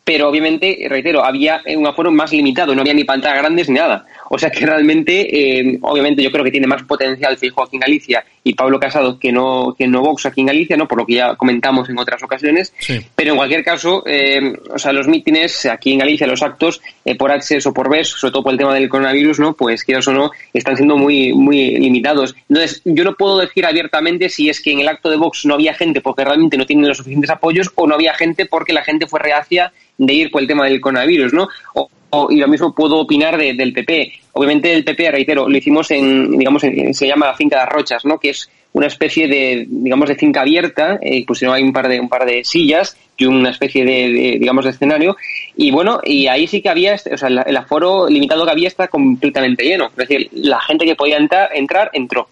[0.03, 4.05] Pero obviamente, reitero, había un aforo más limitado, no había ni pantallas grandes ni nada.
[4.35, 7.81] O sea que realmente, eh, obviamente yo creo que tiene más potencial Fijo aquí en
[7.81, 10.87] Galicia y Pablo Casado que no, que no Vox aquí en Galicia, ¿no?
[10.87, 12.73] Por lo que ya comentamos en otras ocasiones.
[13.15, 17.15] Pero en cualquier caso, eh, o sea, los mítines aquí en Galicia, los actos, eh,
[17.15, 19.53] por Access o por BES, sobre todo por el tema del coronavirus, ¿no?
[19.53, 22.35] Pues quieras o no, están siendo muy, muy limitados.
[22.49, 25.53] Entonces, yo no puedo decir abiertamente si es que en el acto de Vox no
[25.53, 28.83] había gente porque realmente no tienen los suficientes apoyos o no había gente porque la
[28.83, 31.47] gente fue reacia de ir por el tema del coronavirus, ¿no?
[31.75, 31.89] O, o-
[32.29, 34.11] y lo mismo puedo opinar de- del PP.
[34.33, 37.73] Obviamente el PP, reitero, lo hicimos en, digamos, en- se llama la finca de las
[37.73, 38.19] Rochas, ¿no?
[38.19, 41.99] Que es una especie de, digamos, de finca abierta, eh, pusieron ahí un par de,
[41.99, 45.15] un par de sillas y una especie de, de, digamos, de escenario.
[45.55, 48.67] Y bueno, y ahí sí que había, este- o sea, el aforo limitado que había
[48.67, 49.87] está completamente lleno.
[49.91, 52.27] Es decir, la gente que podía entrar, entrar entró.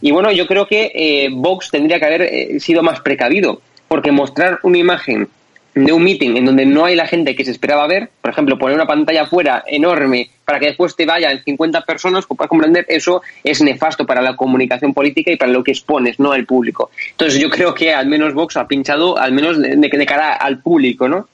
[0.00, 4.12] Y bueno, yo creo que eh, Vox tendría que haber eh, sido más precavido, porque
[4.12, 5.28] mostrar una imagen
[5.74, 8.58] de un meeting en donde no hay la gente que se esperaba ver, por ejemplo,
[8.58, 12.84] poner una pantalla fuera enorme para que después te vayan 50 personas, como puedes comprender,
[12.88, 16.90] eso es nefasto para la comunicación política y para lo que expones, ¿no?, al público.
[17.12, 20.58] Entonces yo creo que al menos Vox ha pinchado, al menos de, de cara al
[20.60, 21.28] público, ¿no?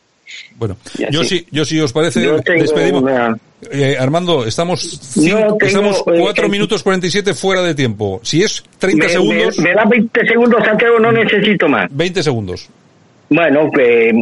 [0.57, 0.76] Bueno,
[1.11, 1.47] yo sí.
[1.53, 3.03] yo sí os parece, tengo despedimos.
[3.03, 3.39] una-
[3.70, 8.20] Eh, Armando, estamos cinco- tengo, estamos eh, 4 eh, minutos 47 fuera de tiempo.
[8.22, 11.87] Si es 30 Me- segundos, Me, me da 20 segundos, Santiago, no necesito más.
[11.91, 12.68] 20 segundos.
[13.29, 14.12] Bueno, que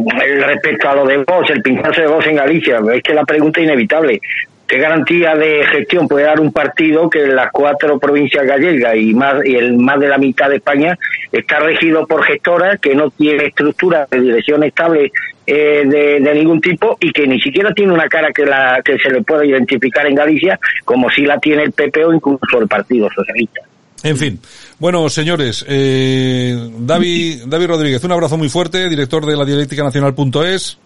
[0.47, 3.59] respecto a lo de vos, el pincharse de vos en Galicia, es que la pregunta
[3.59, 4.19] es inevitable.
[4.67, 9.13] ¿Qué garantía de gestión puede dar un partido que en las cuatro provincias gallegas y
[9.13, 10.97] más y el más de la mitad de España
[11.31, 15.11] está regido por gestoras que no tiene estructura de dirección estable
[15.45, 18.97] eh, de, de, ningún tipo y que ni siquiera tiene una cara que la que
[18.97, 22.67] se le pueda identificar en Galicia como si la tiene el PP o incluso el
[22.67, 23.61] Partido Socialista.
[24.01, 24.39] En fin.
[24.77, 30.77] Bueno, señores, eh, David, David Rodríguez, un abrazo muy fuerte, director de la dialéctica nacional.es.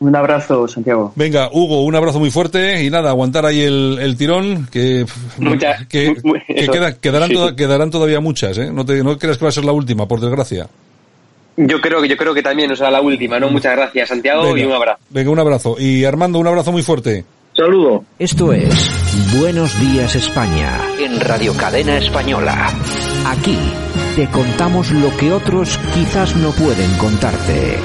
[0.00, 1.12] Un abrazo, Santiago.
[1.16, 5.06] Venga, Hugo, un abrazo muy fuerte y nada, aguantar ahí el, el tirón, que,
[5.38, 6.14] Mucha, que,
[6.46, 7.34] que queda, quedarán, sí.
[7.34, 8.70] to, quedarán todavía muchas, ¿eh?
[8.72, 10.68] No, te, no creas que va a ser la última, por desgracia.
[11.56, 13.48] Yo creo que yo creo que también o sea la última, ¿no?
[13.48, 14.98] Muchas gracias, Santiago, venga, y un abrazo.
[15.10, 15.76] Venga, un abrazo.
[15.78, 17.24] Y Armando, un abrazo muy fuerte.
[17.56, 18.04] Saludo.
[18.18, 18.90] Esto es
[19.38, 22.72] Buenos Días España en Radio Cadena Española.
[23.26, 23.58] Aquí
[24.16, 27.78] te contamos lo que otros quizás no pueden contarte.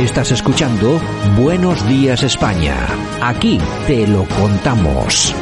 [0.00, 0.98] Estás escuchando
[1.36, 2.88] Buenos Días España.
[3.20, 5.34] Aquí te lo contamos.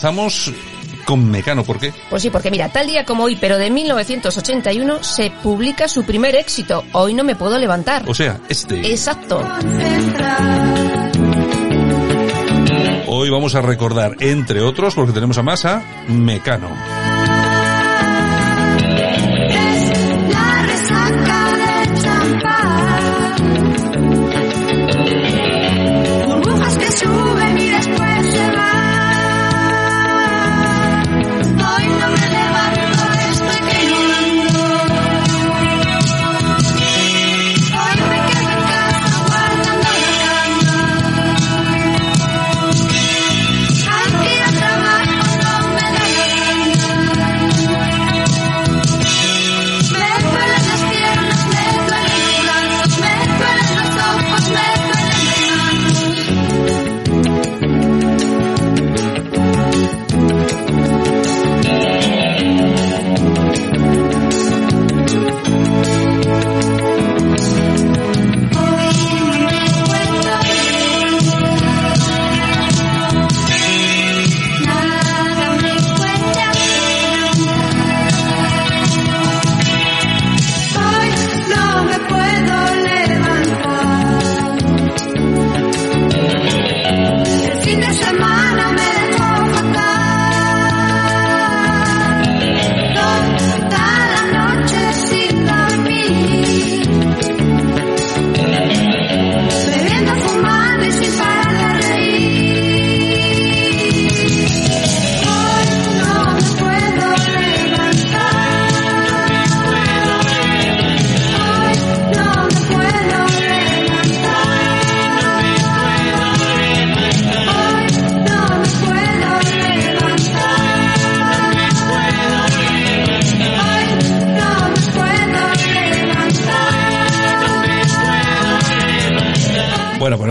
[0.00, 0.50] Comenzamos
[1.04, 1.92] con Mecano, ¿por qué?
[2.08, 6.34] Pues sí, porque mira, tal día como hoy, pero de 1981, se publica su primer
[6.36, 8.08] éxito, Hoy no me puedo levantar.
[8.08, 8.90] O sea, este.
[8.90, 9.42] Exacto.
[13.08, 16.70] Hoy vamos a recordar, entre otros, porque tenemos a Masa, Mecano.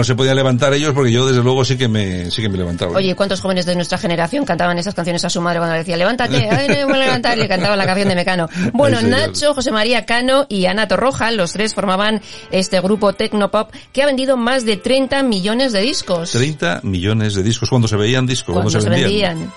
[0.09, 2.93] Se podían levantar ellos porque yo desde luego sí que me, sí que me levantaba.
[2.93, 5.97] Oye, ¿cuántos jóvenes de nuestra generación cantaban esas canciones a su madre cuando le decía
[5.97, 7.37] levántate, ay, no me voy a levantar?
[7.37, 8.49] Y le cantaban la canción de Mecano.
[8.73, 9.05] Bueno, Ay.
[9.05, 14.05] Nacho, José María Cano y Ana Torroja, los tres formaban este grupo Tecnopop que ha
[14.07, 16.31] vendido más de 30 millones de discos.
[16.31, 17.69] 30 millones de discos.
[17.69, 19.37] Cuando se veían discos, cuando, se vendían.
[19.37, 19.53] vendían.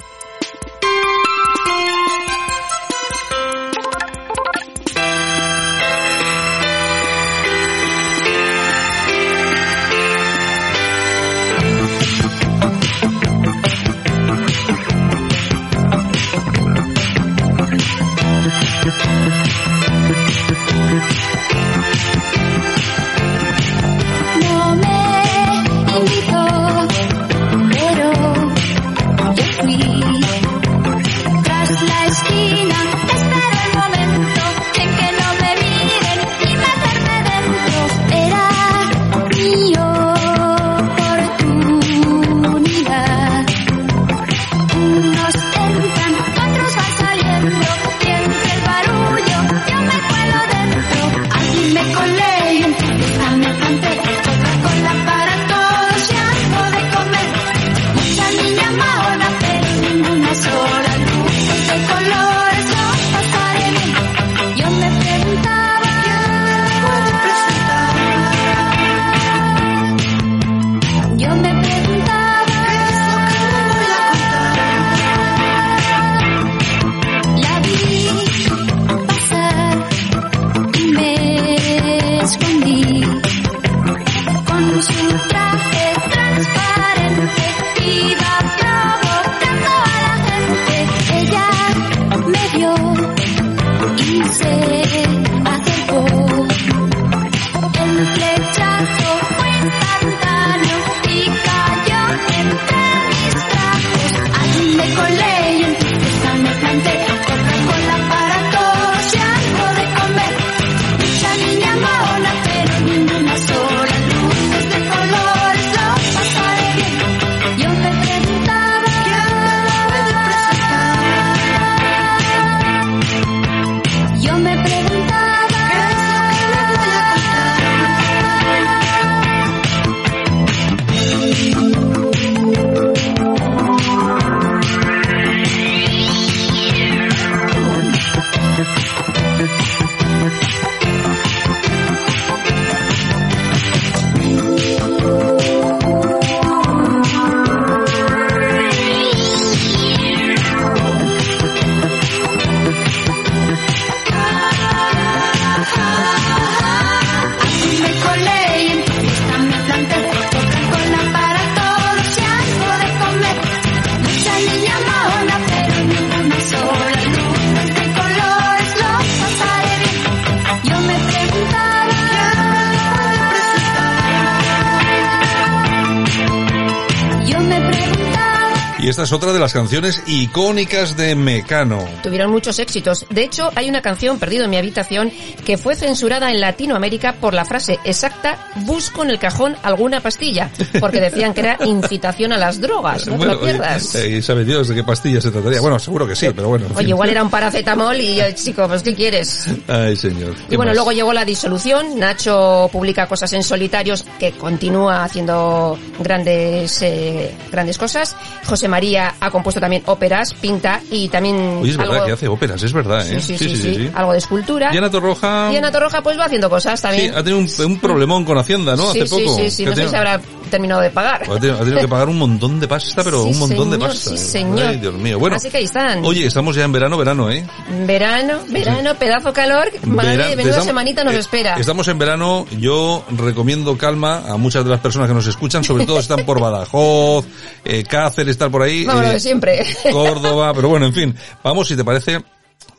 [179.02, 181.84] Esta es otra de las canciones icónicas de Mecano.
[182.04, 183.04] Tuvieron muchos éxitos.
[183.10, 185.10] De hecho, hay una canción, Perdido en mi habitación,
[185.44, 190.50] que fue censurada en Latinoamérica por la frase exacta, busco en el cajón alguna pastilla,
[190.78, 193.92] porque decían que era incitación a las drogas, no te Bueno, lo pierdas.
[193.96, 195.60] eh, eh, sabe Dios de qué pastilla se trataría.
[195.60, 196.66] Bueno, seguro que sí, pero bueno.
[196.66, 199.46] en Oye, igual era un paracetamol y yo, chico, pues ¿qué quieres?
[199.66, 200.36] Ay, señor.
[200.46, 200.76] Y ¿Qué bueno, más?
[200.76, 201.98] luego llegó la disolución.
[201.98, 208.14] Nacho publica cosas en solitarios que continúa haciendo grandes eh, grandes cosas.
[208.52, 212.62] José María ha compuesto también óperas, pinta y también Oye, es verdad que hace óperas,
[212.62, 213.18] es verdad, ¿eh?
[213.18, 214.70] sí, sí, sí, sí, algo de escultura.
[214.70, 215.50] Diana Torroja...
[215.50, 217.14] Y Ana Torroja pues va haciendo cosas Sí, también.
[217.14, 218.92] ha tenido un, un problemón con Hacienda, ¿no?
[218.92, 219.36] sí, Hace sí, poco.
[219.38, 220.20] sí, sí, Que no sé si habrá
[220.52, 221.22] terminado de pagar.
[221.22, 223.78] ha tenido, ha tenido que pagar un montón de pasta, pero Sí, un montón de
[223.78, 224.10] pasta.
[224.10, 224.68] sí, señor.
[224.68, 225.18] Ay, Dios mío.
[225.18, 226.04] Bueno, Así que ahí están.
[226.04, 227.44] oye, estamos ya en verano, verano, ¿eh?
[227.86, 229.68] Verano, verano, pedazo calor.
[229.86, 231.54] Madre, Vera- menuda estamos- semanita nos eh, espera.
[231.56, 235.86] Estamos en verano, yo recomiendo calma a muchas de las personas que nos escuchan, sobre
[235.86, 237.24] todo si están por Badajoz,
[237.64, 238.84] eh, Cáceres, estar por ahí.
[238.84, 239.64] Vamos, lo eh, siempre.
[239.90, 242.20] Córdoba, pero bueno, en fin, vamos si te parece.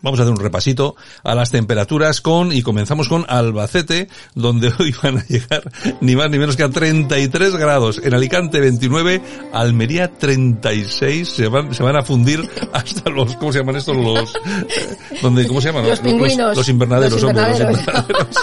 [0.01, 4.93] Vamos a hacer un repasito a las temperaturas con, y comenzamos con Albacete, donde hoy
[5.01, 5.63] van a llegar
[6.01, 8.01] ni más ni menos que a 33 grados.
[8.03, 9.21] En Alicante 29,
[9.53, 13.95] Almería 36, se van, se van a fundir hasta los, ¿cómo se llaman estos?
[13.95, 15.87] Los, eh, donde, ¿cómo se llaman?
[15.87, 16.01] Los.
[16.03, 17.79] Los, invernaderos, Los hombre, los invernaderos.
[17.79, 18.37] invernaderos.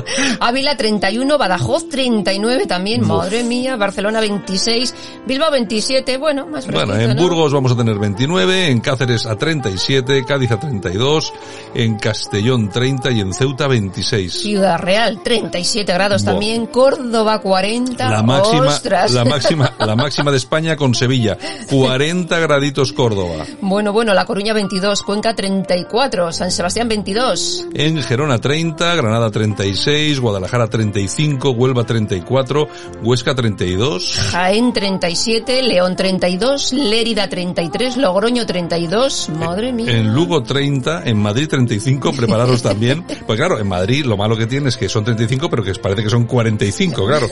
[0.40, 4.94] Ávila 31, Badajoz 39 también, madre mía, Barcelona 26,
[5.26, 7.22] Bilbao 27, bueno, más Bueno, fresquito, en ¿no?
[7.22, 11.32] Burgos vamos a tener 29, en Cáceres a 37, Cádiz a 32,
[11.74, 14.32] en Castellón 30 y en Ceuta 26.
[14.32, 16.32] Ciudad Real 37 grados Buah.
[16.32, 19.12] también, Córdoba 40, La máxima, ostras.
[19.12, 21.36] la máxima, la máxima de España con Sevilla,
[21.68, 23.44] 40 graditos Córdoba.
[23.60, 30.20] Bueno, bueno, La Coruña 22, Cuenca 34, San Sebastián 22, En Gerona 30, Granada 36,
[30.20, 32.68] Guadalajara 35, Huelva 34,
[33.02, 34.16] Huesca 32.
[34.30, 39.90] Jaén 37, León 32, Lérida 33, Logroño 32, madre mía.
[39.96, 43.04] En Lugo 30, en Madrid 35, prepararos también.
[43.26, 46.02] Pues claro, en Madrid lo malo que tiene es que son 35, pero que parece
[46.02, 47.26] que son 45, claro.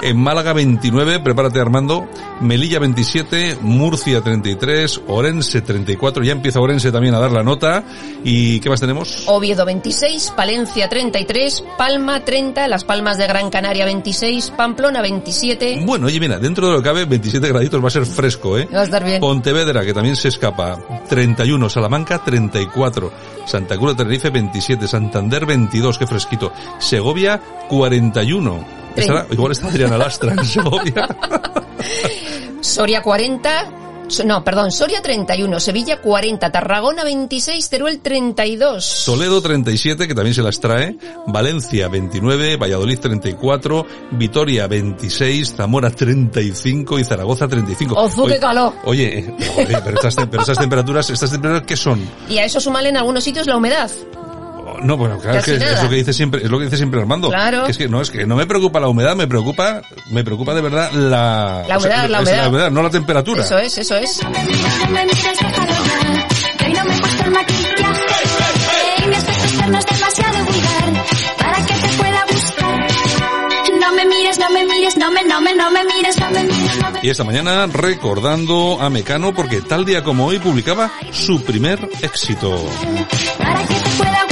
[0.00, 2.08] En Málaga 29, prepárate Armando.
[2.40, 7.84] Melilla 27, Murcia 33, Orense 34, ya empieza Orense también a dar la nota.
[8.24, 9.24] ¿Y qué más tenemos?
[9.26, 15.82] Oviedo 26, Palencia 33, Palma 30, Las Palmas de Gran Canaria 26, Pamplona 27.
[15.84, 18.68] Bueno, oye, mira, dentro de lo que cabe, 27 graditos va a ser fresco, ¿eh?
[18.72, 19.20] Va a estar bien.
[19.20, 20.78] Pontevedra, que también se escapa,
[21.08, 22.22] 31, Salamanca
[22.52, 23.12] 34,
[23.46, 28.64] Santa Cruz de Tenerife 27, Santander 22, qué fresquito, Segovia 41.
[28.94, 31.08] Estará- igual está Adriana Lastra en Segovia.
[32.60, 33.72] Soria 40, so-
[34.24, 39.02] no, perdón, Soria 31, Sevilla 40, Tarragona 26, Teruel 32.
[39.06, 46.98] Toledo 37, que también se las trae, Valencia 29, Valladolid 34, Vitoria 26, Zamora 35
[46.98, 47.94] y Zaragoza 35.
[47.98, 48.72] ¡Ozu, qué calor!
[48.84, 52.00] Oye, oye, pero, estas, te- pero estas temperaturas, estas temperaturas, ¿qué son?
[52.28, 53.90] Y a eso súmale en algunos sitios la humedad.
[54.82, 57.00] No, bueno, claro, es, que es, lo que dice siempre, es lo que dice siempre
[57.00, 57.28] Armando.
[57.28, 57.64] Claro.
[57.64, 60.54] Que es que no, es que no me preocupa la humedad, me preocupa, me preocupa
[60.54, 62.70] de verdad la, La humedad, la es humedad.
[62.70, 63.42] no la temperatura.
[63.42, 64.20] Eso es, eso es.
[77.02, 82.64] Y esta mañana recordando a Mecano porque tal día como hoy publicaba su primer éxito.
[83.38, 84.31] para que te pueda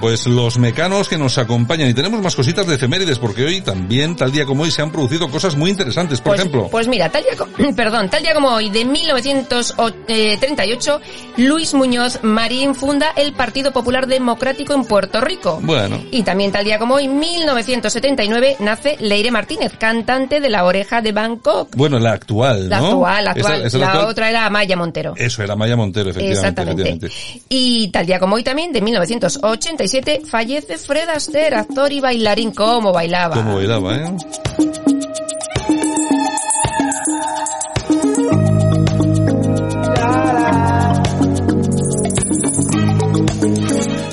[0.00, 4.16] pues los mecanos que nos acompañan y tenemos más cositas de efemérides porque hoy también,
[4.16, 6.20] tal día como hoy, se han producido cosas muy interesantes.
[6.20, 7.32] Por pues, ejemplo, Pues mira, tal día,
[7.76, 11.00] perdón, tal día como hoy, de 1938,
[11.38, 15.58] Luis Muñoz Marín funda el Partido Popular Democrático en Puerto Rico.
[15.62, 21.00] bueno, Y también tal día como hoy, 1979, nace Leire Martínez, cantante de La Oreja
[21.02, 21.74] de Bangkok.
[21.76, 22.86] bueno, la actual, La ¿no?
[22.88, 23.54] actual, la actual.
[23.58, 24.06] Esa- esa es la actual.
[24.06, 25.14] otra era Amaya Montero.
[25.16, 26.40] Eso era Maya Montero, efectivamente.
[26.48, 26.82] Exactamente.
[26.82, 27.44] efectivamente.
[27.48, 29.89] Y tal día como hoy también, de 1987,
[30.24, 32.52] fallece Fred Astaire, actor y bailarín.
[32.52, 33.34] ¿Cómo bailaba?
[33.34, 34.16] ¿Cómo bailaba, eh?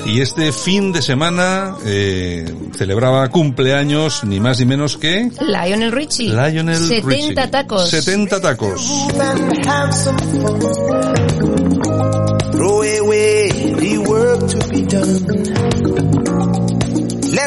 [0.06, 2.44] Y este fin de semana eh,
[2.76, 6.30] celebraba cumpleaños ni más ni menos que Lionel Richie.
[6.30, 7.34] Lionel 70 Richie.
[7.48, 7.88] tacos.
[7.90, 8.82] 70 tacos.
[12.52, 13.48] Throw away
[13.78, 15.57] the work to be done.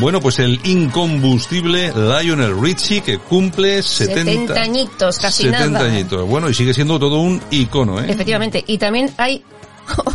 [0.00, 4.24] Bueno, pues el incombustible Lionel Richie que cumple 70,
[4.54, 5.84] 70 añitos, casi 70 nada.
[5.84, 6.26] añitos.
[6.26, 8.06] Bueno, y sigue siendo todo un icono, ¿eh?
[8.08, 8.64] Efectivamente.
[8.66, 9.44] Y también hay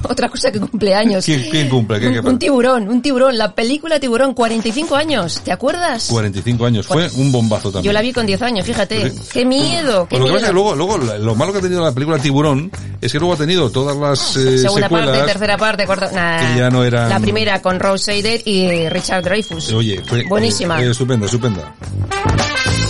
[0.10, 1.26] otra cosa que cumpleaños.
[1.26, 2.00] ¿Quién, quién cumple?
[2.00, 6.08] ¿Qué, qué Un tiburón, un tiburón, la película Tiburón, 45 años, ¿te acuerdas?
[6.10, 6.86] 45 años.
[6.88, 7.86] Fue un bombazo también.
[7.92, 9.10] Yo la vi con 10 años, fíjate.
[9.10, 9.20] Sí.
[9.32, 10.08] ¡Qué miedo!
[10.08, 11.92] ¡Qué Pues lo que pasa es que luego, luego lo malo que ha tenido la
[11.92, 12.72] película Tiburón
[13.02, 15.10] es que luego ha tenido todas las eh, Segunda secuelas.
[15.18, 16.12] parte, tercera parte, cuarta...
[16.12, 16.54] nah.
[16.54, 19.72] que ya no eran- La primera con Rose Seider y Richard Dreyfuss.
[19.74, 20.82] Oye, fue Buenísima.
[20.82, 21.76] eh, estupenda, estupenda.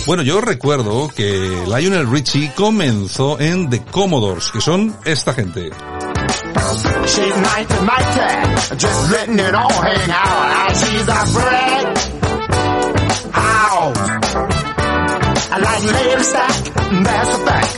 [0.06, 5.70] Bueno, yo recuerdo que Lionel Richie comenzó en The Commodores, que son esta gente.
[6.56, 10.76] She's mighty, mighty, just letting it all hang out.
[10.76, 11.98] She's a bread
[13.32, 13.96] house.
[15.52, 16.54] I like lady stack,
[17.04, 17.72] that's a fact.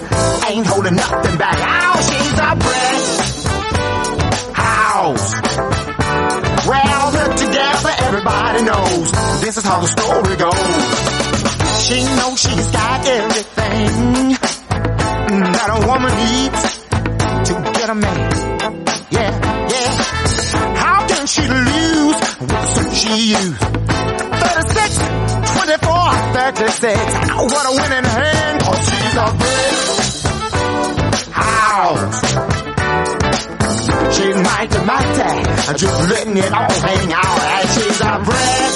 [0.51, 1.59] Ain't holding nothing back.
[1.61, 3.03] Oh, she's a bread
[4.55, 5.35] house.
[6.67, 11.85] Well, put together, everybody knows this is how the story goes.
[11.85, 14.37] She knows she's got everything
[15.53, 16.79] that a woman needs
[17.49, 18.58] to get a man.
[19.11, 19.31] Yeah,
[19.69, 19.91] yeah.
[20.77, 23.57] How can she lose what she used?
[23.57, 24.99] 36,
[25.55, 26.99] 24, 36.
[27.53, 29.75] What a winning hand, cause she's a big
[31.33, 32.21] house.
[34.17, 35.33] She's mighty, mighty,
[35.79, 37.41] just letting it all hang out.
[37.57, 38.75] And she's a brick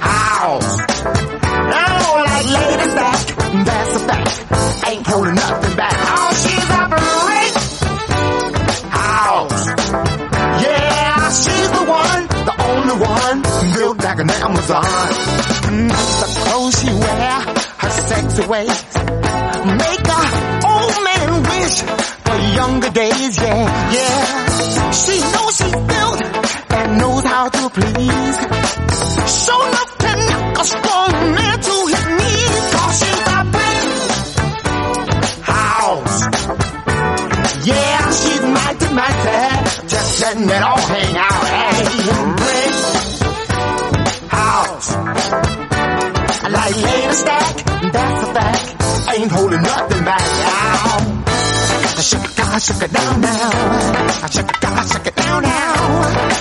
[0.00, 0.78] house.
[1.68, 3.20] Oh, like lady back,
[3.66, 4.32] that's a fact.
[4.88, 5.95] Ain't holding nothing back.
[14.30, 14.84] An Amazon.
[15.70, 15.88] Mm,
[16.20, 17.40] the clothes she wear,
[17.82, 18.78] her sexy ways,
[19.82, 20.22] make a
[20.72, 21.76] old man wish
[22.26, 23.36] for younger days.
[23.38, 24.90] Yeah, yeah.
[24.90, 26.20] She knows she's built
[26.78, 28.36] and knows how to please.
[29.44, 32.54] Show enough to knock a strong man to his knees.
[32.74, 33.40] Cause she's a
[35.52, 36.16] house.
[37.66, 39.88] Yeah, she's mighty, mighty.
[39.88, 41.45] Just letting it all hang out.
[47.16, 47.54] stack,
[47.92, 48.76] that's a fact.
[49.08, 50.20] I ain't holding nothing back.
[50.20, 51.22] Ow.
[51.96, 53.50] I shook it, I shook it down now.
[54.24, 55.56] I shook it, I shook it down now.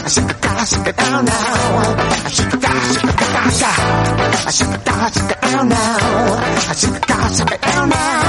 [0.05, 1.45] I shook it, I shook it down now.
[2.25, 3.85] I shook it, I shook it down now.
[3.85, 5.85] I shook it, I shook it down now.
[6.55, 8.25] I shook it, I shook it down now.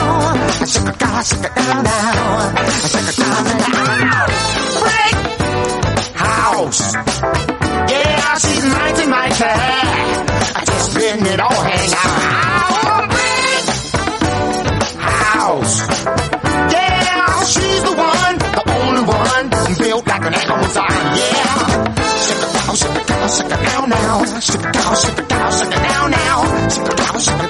[0.46, 1.96] I shook it, I shook it down now.
[1.96, 4.26] I shook it, I shook it down now.
[4.82, 5.16] Break
[6.14, 6.94] house.
[7.90, 10.72] Yeah, she's mighty mighty mighty.
[10.72, 13.08] Just letting it all hang out.
[13.10, 13.64] Brick
[15.00, 15.80] house.
[16.72, 20.86] Yeah, she's the one, the only one, built like an Amazon.
[21.16, 21.94] Yeah.
[22.26, 24.24] Shake it down, shake it down, shake it down now.
[24.40, 26.68] Shake it down, shake it down, shake it down now.
[26.68, 27.45] Shake it down, shake it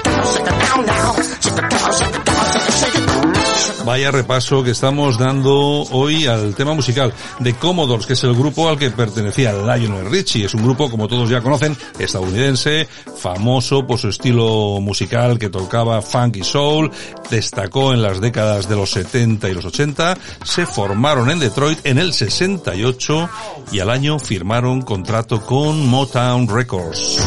[3.87, 8.67] Vaya repaso que estamos dando hoy al tema musical de Commodores, que es el grupo
[8.67, 10.43] al que pertenecía Lionel Richie.
[10.43, 12.85] Es un grupo, como todos ya conocen, estadounidense,
[13.15, 16.91] famoso por su estilo musical que tocaba funk y soul,
[17.29, 21.97] destacó en las décadas de los 70 y los 80, se formaron en Detroit en
[21.97, 23.29] el 68
[23.71, 27.21] y al año firmaron contrato con Motown Records.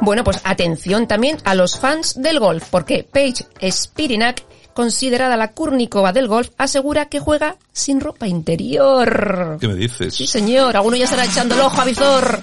[0.00, 4.42] Bueno, pues atención también a los fans del golf, porque Paige Spirinak,
[4.74, 9.58] considerada la Kurnikova del golf, asegura que juega sin ropa interior.
[9.60, 10.14] ¿Qué me dices?
[10.14, 12.40] Sí, señor, alguno ya estará echando el ojo a Vizor.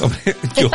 [0.00, 0.70] Hombre, yo,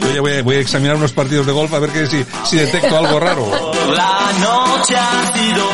[0.00, 2.24] yo ya voy a, voy a examinar unos partidos de golf a ver que si,
[2.44, 3.50] si detecto algo raro.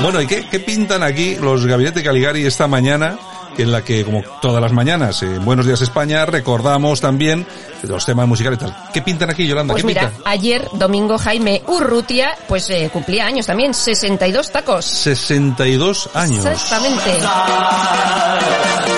[0.03, 3.19] Bueno, ¿y qué, qué pintan aquí los Gabinete Caligari esta mañana?
[3.59, 7.47] En la que, como todas las mañanas, en Buenos Días España, recordamos también
[7.83, 8.77] los temas musicales y tal.
[8.93, 9.73] ¿Qué pintan aquí, Yolanda?
[9.73, 10.31] Pues ¿Qué mira, pintan?
[10.31, 14.85] ayer Domingo Jaime Urrutia, pues eh, cumplía años también, 62 tacos.
[14.85, 16.45] 62 años.
[16.45, 17.19] Exactamente.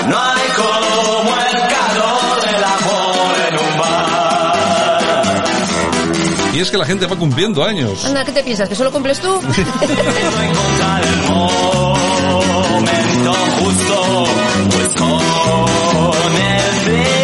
[0.07, 5.39] No hay como el calor del amor en un bar.
[6.53, 8.03] Y es que la gente va cumpliendo años.
[8.03, 8.67] Anda, ¿qué te piensas?
[8.67, 9.39] ¿Que solo cumples tú?
[12.71, 14.23] Momento justo,
[14.71, 17.18] pues con el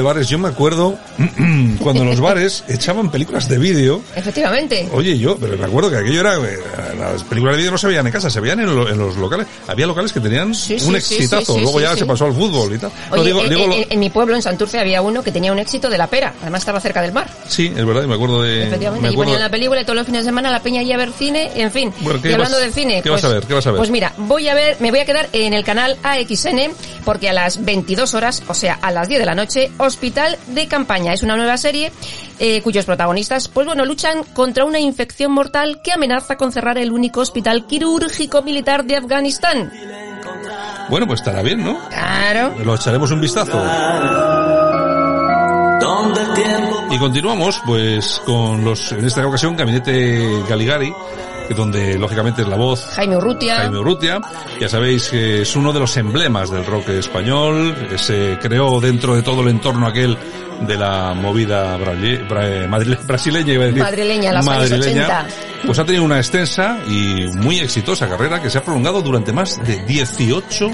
[0.00, 0.98] de bares, yo me acuerdo
[1.80, 4.02] cuando los bares echaban películas de vídeo.
[4.16, 4.88] Efectivamente.
[4.92, 6.58] Oye, yo, pero me acuerdo que aquello era, eh,
[6.98, 9.16] las películas de vídeo no se veían en casa, se veían en, lo- en los
[9.16, 9.46] locales.
[9.66, 12.74] Había locales que tenían sí, un sí, exitazo, sí, luego ya se pasó al fútbol
[12.74, 12.90] y tal.
[13.10, 15.52] No, digo- en, digo lo- en- en mi pueblo, en Santurce, había uno que tenía
[15.52, 16.34] un éxito de la pera.
[16.42, 17.28] Además estaba cerca del mar.
[17.46, 18.64] sí, es verdad, y me acuerdo de...
[18.66, 20.98] Efectivamente, me y la película y todos los fines de semana la peña iba a
[20.98, 21.92] ver cine, en fin.
[22.00, 23.44] Bueno, ¿qué y hablando vas- del cine, qué vas pues, a ver?
[23.46, 23.78] ¿Qué vas a ver?
[23.78, 26.72] Pues mira, voy a ver, me voy a quedar en el canal AXN
[27.04, 30.66] porque a las 22 horas, o sea, a las 10 de la noche, Hospital de
[30.66, 31.12] Campaña.
[31.12, 31.92] Es una nueva serie
[32.38, 36.90] eh, cuyos protagonistas, pues bueno, luchan contra una infección mortal que amenaza con cerrar el
[36.90, 39.70] único hospital quirúrgico militar de Afganistán.
[40.88, 41.78] Bueno, pues estará bien, ¿no?
[41.88, 42.54] Claro.
[42.64, 43.62] Lo echaremos un vistazo.
[46.90, 50.92] Y continuamos, pues, con los, en esta ocasión, Gabinete Galigari,
[51.54, 53.56] donde, lógicamente, es la voz Jaime Urrutia.
[53.56, 54.20] Jaime Urrutia.
[54.60, 57.74] Ya sabéis que es uno de los emblemas del rock español.
[57.90, 60.16] eh, Se creó dentro de todo el entorno aquel
[60.60, 63.82] de la movida madrile- brasileña, iba a decir.
[63.82, 65.26] Madrileña, las 80.
[65.66, 69.58] Pues ha tenido una extensa y muy exitosa carrera que se ha prolongado durante más
[69.66, 70.70] de 18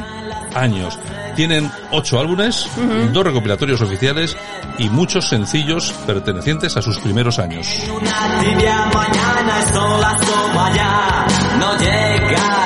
[0.54, 0.98] años.
[1.36, 2.66] Tienen ocho álbumes,
[3.12, 4.36] dos recopilatorios oficiales
[4.78, 7.68] y muchos sencillos pertenecientes a sus primeros años.
[7.94, 11.26] Una tibia mañana el sol asoma ya,
[11.58, 12.65] no llega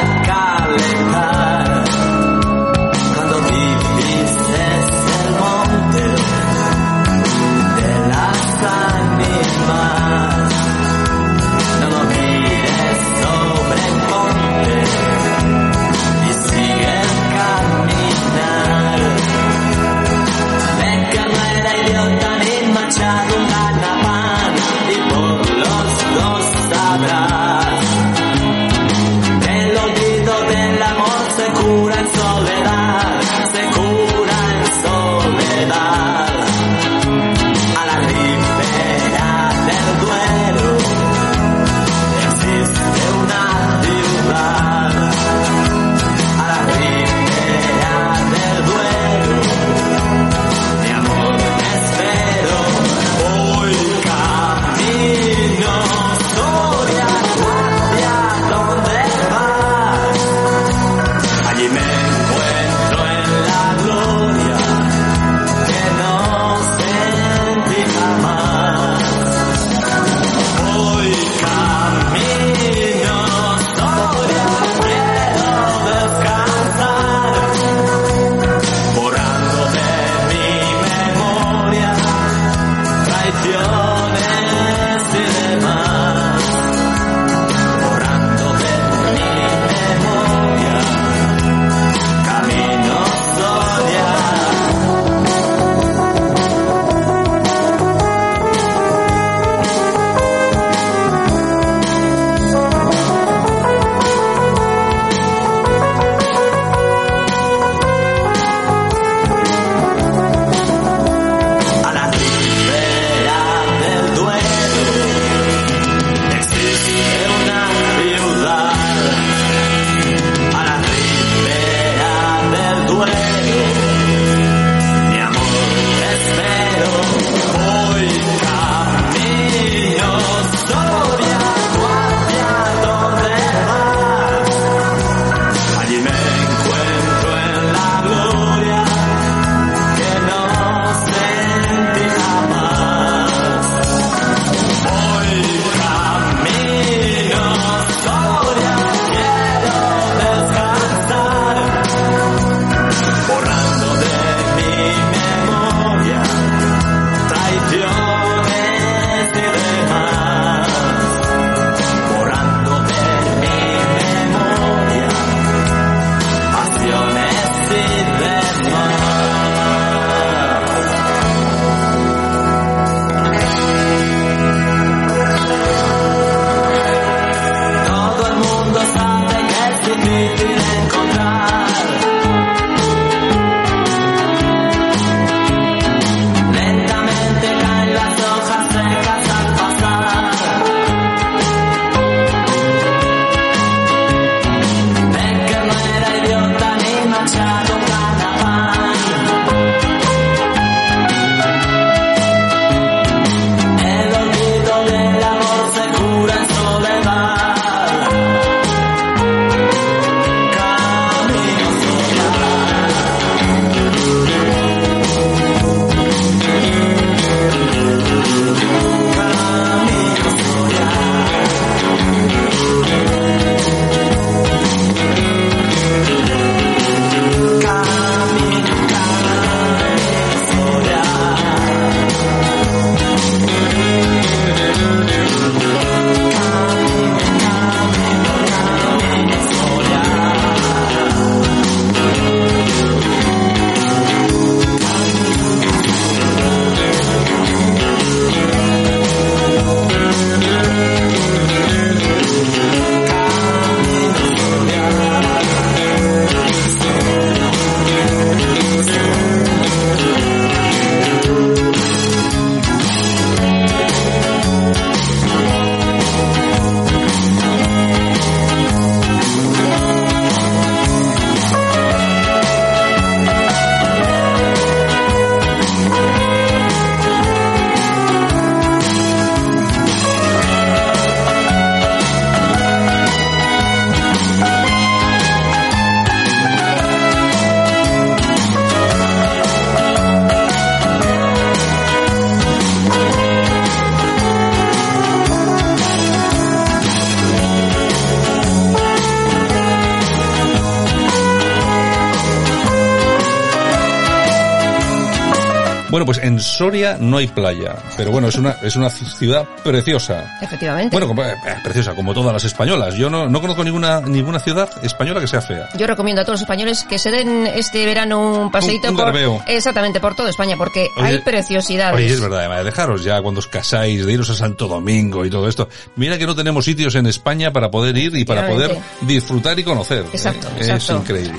[306.41, 310.39] en Soria no hay playa, pero bueno, es una, es una ciudad preciosa.
[310.41, 310.91] Efectivamente.
[310.93, 312.95] Bueno, como- eh, preciosa, como todas las españolas.
[312.95, 315.69] Yo no, no conozco ninguna, ninguna ciudad española que sea fea.
[315.77, 318.97] Yo recomiendo a todos los españoles que se den este verano un paseíto Un- un
[319.41, 321.95] por exactamente por toda España porque Oye, hay preciosidades.
[321.97, 325.31] Oye, es verdad, además, dejaros ya cuando os casáis, de iros a Santo Domingo y
[325.31, 325.69] todo esto.
[325.97, 329.65] Mira que no tenemos sitios en España para poder ir y para poder disfrutar y
[329.65, 330.05] conocer.
[330.13, 331.39] Exacto, Eh, Es increíble.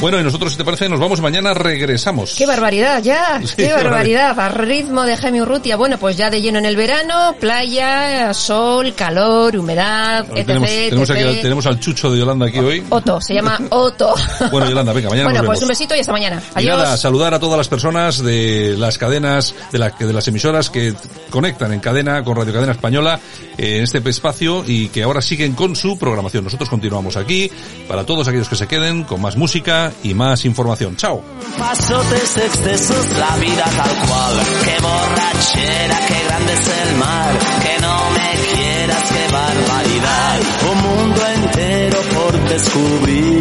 [0.00, 2.34] Bueno, y nosotros, si te parece, nos vamos mañana, regresamos.
[2.38, 3.40] ¡Qué barbaridad ya!
[3.48, 4.38] Sí, ¡Qué qué barbaridad!
[4.38, 5.74] A ritmo de Jaime Urrutia.
[5.76, 10.46] Bueno, pues ya de lleno en el verano, playa, sol, calor, humedad, etc.
[10.46, 11.42] tenemos, tenemos, aquí- etc.
[11.42, 12.84] tenemos al chucho de Yolanda aquí hoy.
[12.90, 14.14] Otto, se llama Otto.
[14.52, 16.40] Bueno, Yolanda, venga, mañana bueno, nos pues un besito y hasta mañana.
[16.54, 16.78] Y Adiós.
[16.78, 20.94] nada, saludar a todas las personas de las cadenas, de, la- de las emisoras que
[21.30, 23.18] conectan en cadena con Radio Cadena Española
[23.56, 26.44] en este espacio y que ahora siguen con su programación.
[26.44, 27.50] Nosotros continuamos aquí
[27.88, 30.96] para todos aquellos que se queden con más música y más información.
[30.96, 31.22] Chao.
[31.58, 34.34] Pasotes, excesos, la vida tal cual.
[34.64, 37.38] Qué borrachera, qué grande es el mar.
[37.62, 40.40] Que no me quieras, qué barbaridad.
[40.70, 43.40] Un mundo entero por descubrir.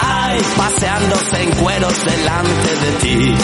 [0.00, 3.34] Ay, paseándose en cueros delante de ti.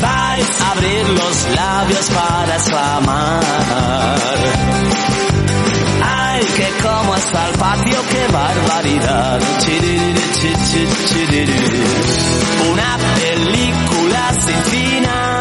[0.00, 4.18] Vais a abrir los labios para exclamar
[6.46, 9.40] que como está el patio, qué barbaridad.
[12.70, 15.40] Una película sin final,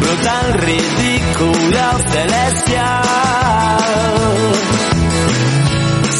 [0.00, 3.02] brutal, ridícula, celestial.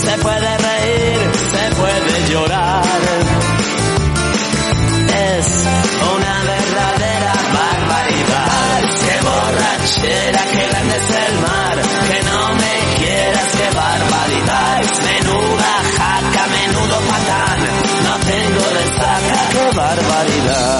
[0.04, 1.20] Se puede reír,
[1.52, 2.82] se puede llorar.
[5.36, 5.46] Es
[6.14, 8.80] una verdadera barbaridad.
[9.00, 10.49] ¡Qué borrachera!
[20.40, 20.79] Baila.